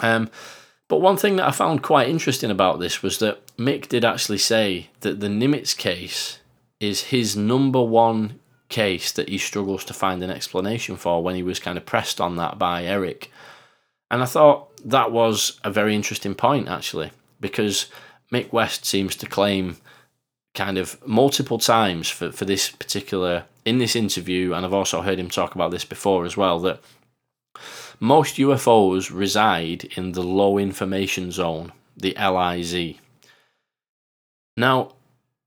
[0.00, 0.28] Um,
[0.88, 4.38] but one thing that I found quite interesting about this was that Mick did actually
[4.38, 6.40] say that the Nimitz case
[6.80, 11.42] is his number one case that he struggles to find an explanation for when he
[11.42, 13.30] was kind of pressed on that by Eric.
[14.10, 17.10] And I thought that was a very interesting point, actually,
[17.40, 17.86] because
[18.32, 19.76] Mick West seems to claim
[20.54, 25.18] kind of multiple times for, for this particular in this interview, and I've also heard
[25.18, 26.80] him talk about this before as well, that
[27.98, 32.94] most UFOs reside in the low information zone, the LIZ.
[34.56, 34.92] Now,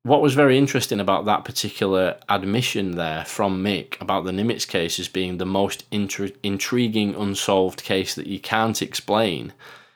[0.04, 4.98] what was very interesting about that particular admission there from Mick about the Nimitz case
[4.98, 9.54] as being the most intri- intriguing unsolved case that you can't explain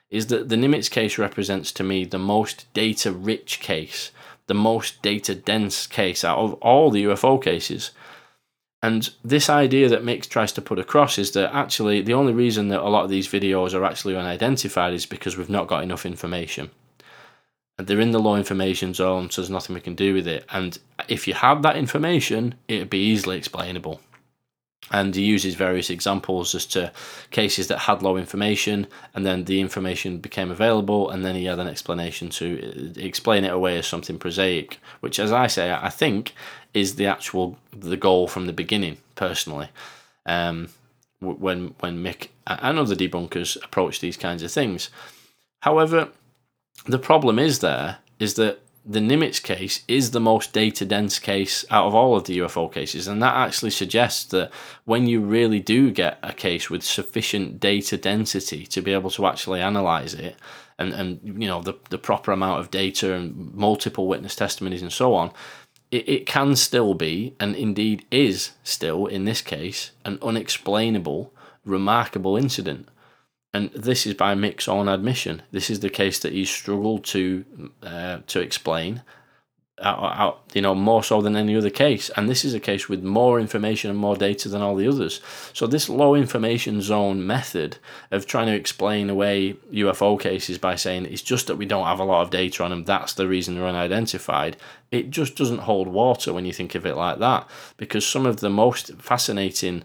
[0.09, 4.11] is that the Nimitz case represents to me the most data rich case,
[4.47, 7.91] the most data dense case out of all the UFO cases.
[8.83, 12.67] And this idea that Mick tries to put across is that actually the only reason
[12.67, 16.05] that a lot of these videos are actually unidentified is because we've not got enough
[16.05, 16.69] information.
[17.77, 20.45] And they're in the low information zone, so there's nothing we can do with it.
[20.49, 23.99] And if you had that information, it'd be easily explainable.
[24.91, 26.91] And he uses various examples as to
[27.31, 31.57] cases that had low information, and then the information became available, and then he had
[31.57, 35.89] an explanation to uh, explain it away as something prosaic, which, as I say, I
[35.89, 36.33] think
[36.73, 38.97] is the actual the goal from the beginning.
[39.15, 39.69] Personally,
[40.25, 40.69] um,
[41.21, 44.89] when when Mick and other debunkers approach these kinds of things,
[45.61, 46.09] however,
[46.85, 51.63] the problem is there is that the Nimitz case is the most data dense case
[51.69, 53.07] out of all of the UFO cases.
[53.07, 54.51] And that actually suggests that
[54.83, 59.25] when you really do get a case with sufficient data density to be able to
[59.25, 60.35] actually analyze it,
[60.77, 64.91] and, and you know the, the proper amount of data and multiple witness testimonies and
[64.91, 65.31] so on,
[65.91, 72.35] it, it can still be, and indeed is still in this case, an unexplainable, remarkable
[72.35, 72.89] incident.
[73.53, 75.43] And this is by Mick's own admission.
[75.51, 77.45] This is the case that he's struggled to
[77.83, 79.03] uh, to explain,
[79.81, 82.09] out, out, you know, more so than any other case.
[82.15, 85.21] And this is a case with more information and more data than all the others.
[85.53, 87.77] So this low information zone method
[88.11, 91.99] of trying to explain away UFO cases by saying it's just that we don't have
[91.99, 94.57] a lot of data on them, that's the reason they're unidentified.
[94.91, 98.39] It just doesn't hold water when you think of it like that, because some of
[98.39, 99.83] the most fascinating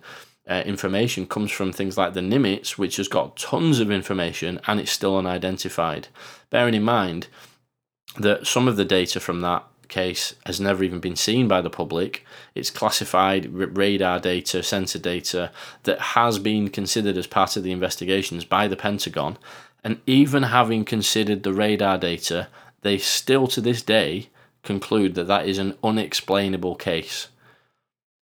[0.48, 4.80] uh, information comes from things like the Nimitz, which has got tons of information and
[4.80, 6.08] it's still unidentified.
[6.50, 7.28] Bearing in mind
[8.18, 11.70] that some of the data from that case has never even been seen by the
[11.70, 12.24] public.
[12.54, 15.50] It's classified radar data, sensor data
[15.84, 19.38] that has been considered as part of the investigations by the Pentagon.
[19.82, 22.48] And even having considered the radar data,
[22.82, 24.28] they still to this day
[24.62, 27.28] conclude that that is an unexplainable case.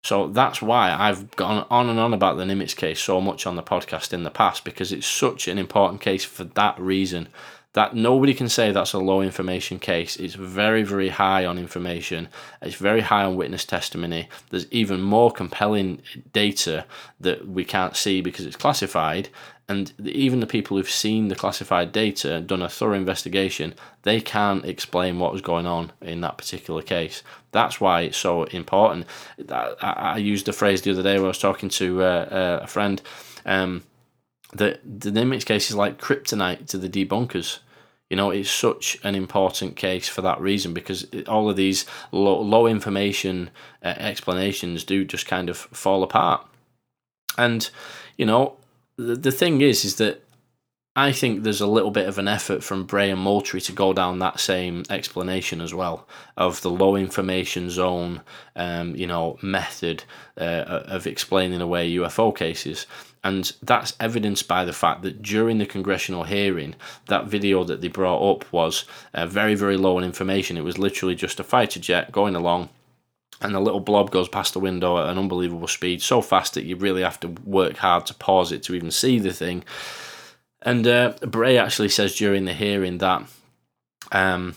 [0.09, 3.57] So that's why I've gone on and on about the Nimitz case so much on
[3.57, 7.29] the podcast in the past because it's such an important case for that reason.
[7.75, 10.17] That nobody can say that's a low information case.
[10.17, 12.31] It's very, very high on information.
[12.63, 14.31] It's very high on witness testimony.
[14.49, 16.01] There's even more compelling
[16.33, 16.87] data
[17.21, 19.29] that we can't see because it's classified.
[19.71, 24.65] And even the people who've seen the classified data, done a thorough investigation, they can't
[24.65, 27.23] explain what was going on in that particular case.
[27.51, 29.05] That's why it's so important.
[29.51, 32.67] I, used the phrase the other day when I was talking to uh, uh, a
[32.67, 33.03] friend
[33.45, 33.85] um,
[34.55, 37.59] that the Nimitz case is like kryptonite to the debunkers.
[38.09, 42.41] You know, it's such an important case for that reason because all of these low,
[42.41, 43.51] low information
[43.85, 46.47] uh, explanations do just kind of fall apart.
[47.37, 47.69] And,
[48.17, 48.57] you know,
[48.99, 50.23] the, the thing is, is that
[50.97, 53.93] I think there's a little bit of an effort from Bray and Moultrie to go
[53.93, 58.23] down that same explanation as well of the low information zone,
[58.57, 60.03] um, you know, method
[60.37, 62.87] uh, of explaining away UFO cases.
[63.23, 66.75] And that's evidenced by the fact that during the congressional hearing,
[67.07, 68.85] that video that they brought up was
[69.15, 70.57] uh, very, very low in information.
[70.57, 72.71] It was literally just a fighter jet going along
[73.41, 76.65] and the little blob goes past the window at an unbelievable speed, so fast that
[76.65, 79.65] you really have to work hard to pause it to even see the thing.
[80.63, 83.23] And uh, Bray actually says during the hearing that
[84.11, 84.57] um,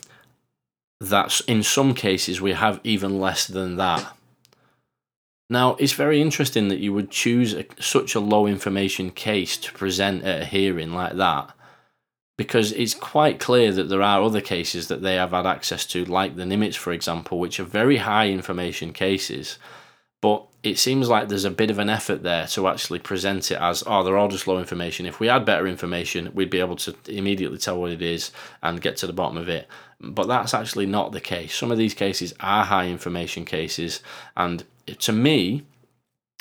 [0.99, 4.15] that in some cases we have even less than that.
[5.49, 9.73] Now, it's very interesting that you would choose a, such a low information case to
[9.73, 11.53] present at a hearing like that
[12.41, 16.03] because it's quite clear that there are other cases that they have had access to,
[16.05, 19.59] like the Nimitz, for example, which are very high information cases.
[20.21, 23.59] But it seems like there's a bit of an effort there to actually present it
[23.61, 25.05] as, oh, they're all just low information.
[25.05, 28.31] If we had better information, we'd be able to immediately tell what it is
[28.63, 29.67] and get to the bottom of it.
[29.99, 31.53] But that's actually not the case.
[31.55, 34.01] Some of these cases are high information cases,
[34.35, 35.63] and to me,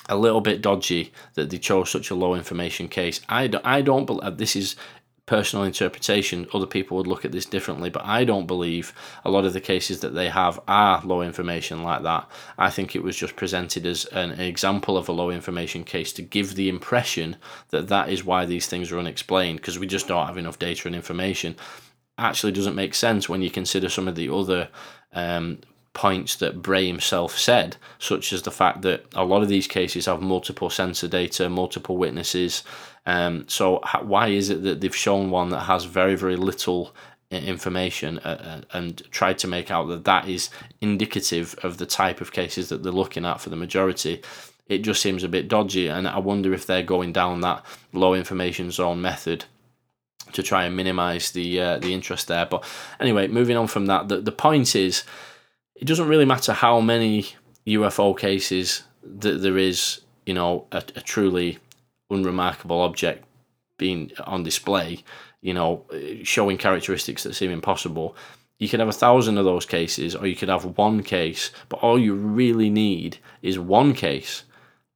[0.08, 3.20] a little bit dodgy that they chose such a low information case.
[3.28, 4.76] I don't, I don't believe this is
[5.30, 6.44] personal interpretation.
[6.52, 8.92] Other people would look at this differently, but I don't believe
[9.24, 12.28] a lot of the cases that they have are low information like that.
[12.58, 16.22] I think it was just presented as an example of a low information case to
[16.22, 17.36] give the impression
[17.68, 20.88] that that is why these things are unexplained because we just don't have enough data
[20.88, 21.54] and information.
[22.18, 24.68] Actually, doesn't make sense when you consider some of the other
[25.12, 25.60] um,
[25.92, 30.06] points that Bray himself said, such as the fact that a lot of these cases
[30.06, 32.64] have multiple sensor data, multiple witnesses.
[33.06, 36.94] Um, so why is it that they've shown one that has very very little
[37.30, 42.20] information uh, uh, and tried to make out that that is indicative of the type
[42.20, 44.22] of cases that they're looking at for the majority?
[44.66, 48.14] It just seems a bit dodgy, and I wonder if they're going down that low
[48.14, 49.44] information zone method
[50.32, 52.46] to try and minimise the uh, the interest there.
[52.46, 52.64] But
[53.00, 55.04] anyway, moving on from that, the the point is
[55.74, 57.34] it doesn't really matter how many
[57.66, 61.58] UFO cases that there is, you know, a, a truly
[62.10, 63.24] unremarkable object
[63.78, 65.02] being on display,
[65.40, 65.84] you know,
[66.22, 68.16] showing characteristics that seem impossible.
[68.58, 71.80] You could have a thousand of those cases, or you could have one case, but
[71.80, 74.44] all you really need is one case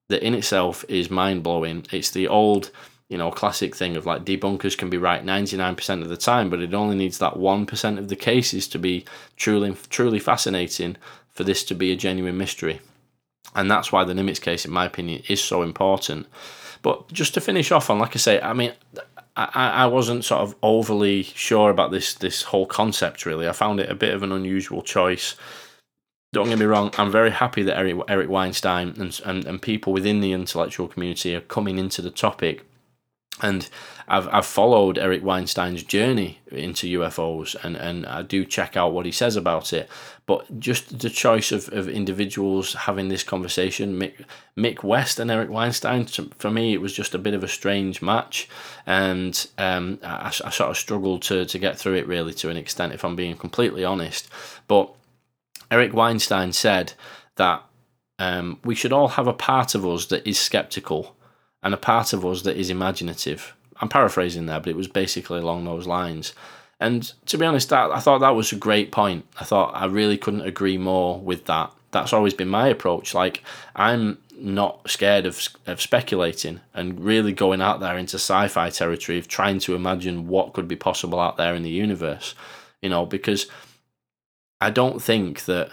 [0.08, 1.86] that in itself is mind blowing.
[1.90, 2.70] It's the old
[3.08, 6.60] you know, classic thing of like debunkers can be right 99% of the time, but
[6.60, 9.04] it only needs that 1% of the cases to be
[9.36, 10.96] truly, truly fascinating
[11.30, 12.80] for this to be a genuine mystery.
[13.54, 16.26] And that's why the Nimitz case, in my opinion, is so important.
[16.84, 18.74] But just to finish off on, like I say, I mean,
[19.36, 23.24] I, I wasn't sort of overly sure about this this whole concept.
[23.24, 25.34] Really, I found it a bit of an unusual choice.
[26.34, 26.92] Don't get me wrong.
[26.98, 31.34] I'm very happy that Eric Eric Weinstein and, and and people within the intellectual community
[31.34, 32.66] are coming into the topic
[33.42, 33.68] and
[34.06, 39.06] I've I've followed Eric Weinstein's journey into UFOs and, and I do check out what
[39.06, 39.88] he says about it.
[40.26, 44.24] But just the choice of, of individuals having this conversation, Mick,
[44.56, 48.00] Mick West and Eric Weinstein, for me, it was just a bit of a strange
[48.00, 48.48] match.
[48.86, 52.56] And um, I, I sort of struggled to, to get through it really to an
[52.56, 54.30] extent, if I'm being completely honest.
[54.66, 54.94] But
[55.70, 56.94] Eric Weinstein said
[57.36, 57.62] that
[58.18, 61.13] um, we should all have a part of us that is skeptical
[61.64, 63.54] and a part of us that is imaginative.
[63.80, 66.34] I'm paraphrasing there, but it was basically along those lines.
[66.78, 69.26] And to be honest, that, I thought that was a great point.
[69.40, 71.72] I thought I really couldn't agree more with that.
[71.90, 73.14] That's always been my approach.
[73.14, 73.42] Like,
[73.74, 79.18] I'm not scared of, of speculating and really going out there into sci fi territory
[79.18, 82.34] of trying to imagine what could be possible out there in the universe,
[82.82, 83.46] you know, because
[84.60, 85.72] I don't think that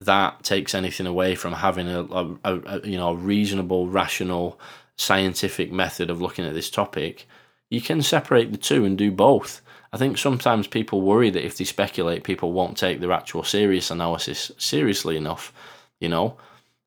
[0.00, 4.58] that takes anything away from having a, a, a, you know a reasonable, rational
[5.00, 7.26] scientific method of looking at this topic,
[7.70, 9.62] you can separate the two and do both.
[9.92, 13.90] I think sometimes people worry that if they speculate, people won't take their actual serious
[13.90, 15.52] analysis seriously enough,
[16.00, 16.36] you know?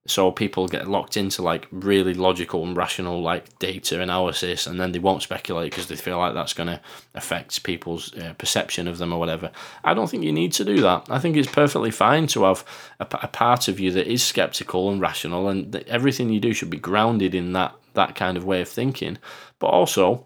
[0.06, 4.92] So people get locked into like really logical and rational like data analysis, and then
[4.92, 6.82] they won't speculate because they feel like that's going to
[7.16, 9.50] affect people's uh, perception of them or whatever.
[9.84, 11.08] I don't think you need to do that.
[11.10, 12.66] I think it's perfectly fine to have
[13.00, 16.70] a, a part of you that is skeptical and rational, and everything you do should
[16.70, 19.18] be grounded in that that kind of way of thinking.
[19.60, 20.26] But also,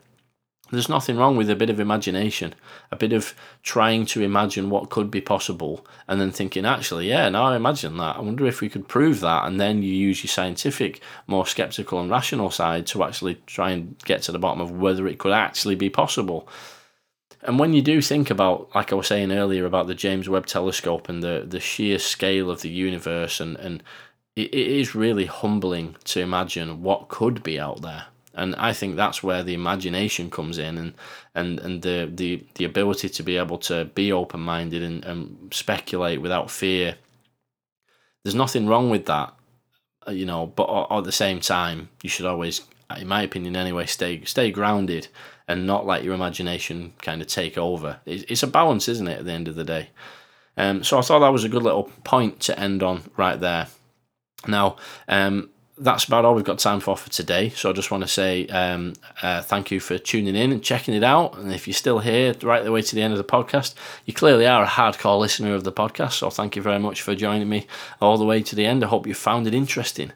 [0.72, 2.53] there's nothing wrong with a bit of imagination,
[2.91, 7.30] a bit of trying to imagine what could be possible, and then thinking, actually, yeah,
[7.30, 8.18] now I imagine that.
[8.18, 9.45] I wonder if we could prove that.
[9.45, 13.97] And then you use your scientific, more skeptical and rational side to actually try and
[14.05, 16.49] get to the bottom of whether it could actually be possible.
[17.43, 20.47] And when you do think about, like I was saying earlier, about the James Webb
[20.47, 23.84] Telescope and the, the sheer scale of the universe and, and
[24.38, 28.05] it, it is really humbling to imagine what could be out there.
[28.35, 30.93] And I think that's where the imagination comes in and,
[31.33, 35.51] and, and the, the, the ability to be able to be open minded and, and
[35.51, 36.95] speculate without fear.
[38.23, 39.33] There's nothing wrong with that,
[40.07, 42.61] uh, you know, but at the same time, you should always,
[42.95, 45.07] in my opinion anyway, stay, stay grounded
[45.47, 48.01] and not let your imagination kind of take over.
[48.05, 49.89] It's a balance, isn't it, at the end of the day?
[50.57, 53.67] Um, so I thought that was a good little point to end on right there.
[54.45, 54.75] Now,
[55.07, 57.49] um, that's about all we've got time for for today.
[57.49, 60.95] So I just want to say um, uh, thank you for tuning in and checking
[60.95, 61.38] it out.
[61.38, 63.75] And if you're still here right the way to the end of the podcast,
[64.05, 66.13] you clearly are a hardcore listener of the podcast.
[66.13, 67.67] So thank you very much for joining me
[68.01, 68.83] all the way to the end.
[68.83, 70.11] I hope you found it interesting.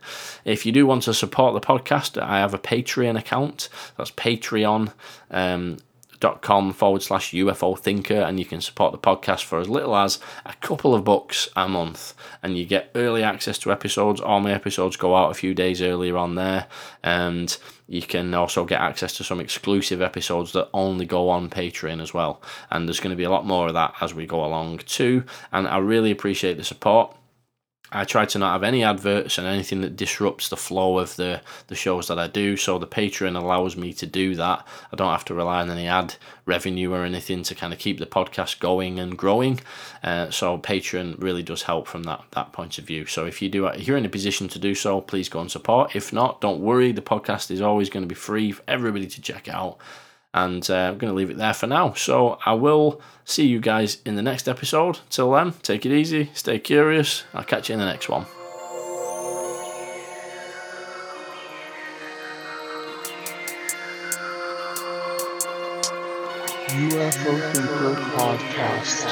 [0.45, 3.69] If you do want to support the podcast, I have a Patreon account.
[3.97, 4.93] That's Patreon.
[5.29, 5.77] Um,
[6.21, 9.95] dot com forward slash UFO thinker, and you can support the podcast for as little
[9.95, 12.13] as a couple of bucks a month.
[12.41, 14.21] And you get early access to episodes.
[14.21, 16.67] All my episodes go out a few days earlier on there,
[17.03, 17.57] and
[17.87, 22.13] you can also get access to some exclusive episodes that only go on Patreon as
[22.13, 22.41] well.
[22.69, 25.25] And there's going to be a lot more of that as we go along too.
[25.51, 27.17] And I really appreciate the support.
[27.91, 31.41] I try to not have any adverts and anything that disrupts the flow of the,
[31.67, 32.55] the shows that I do.
[32.55, 34.65] So the Patreon allows me to do that.
[34.91, 36.15] I don't have to rely on any ad
[36.45, 39.59] revenue or anything to kind of keep the podcast going and growing.
[40.03, 43.05] Uh, so Patreon really does help from that that point of view.
[43.05, 45.51] So if you do, if you're in a position to do so, please go and
[45.51, 45.95] support.
[45.95, 46.91] If not, don't worry.
[46.91, 49.77] The podcast is always going to be free for everybody to check out.
[50.33, 51.93] And uh, I'm going to leave it there for now.
[51.93, 54.99] So I will see you guys in the next episode.
[55.09, 57.23] Till then, take it easy, stay curious.
[57.33, 58.25] I'll catch you in the next one.
[66.71, 69.11] UFO Thinker Podcast.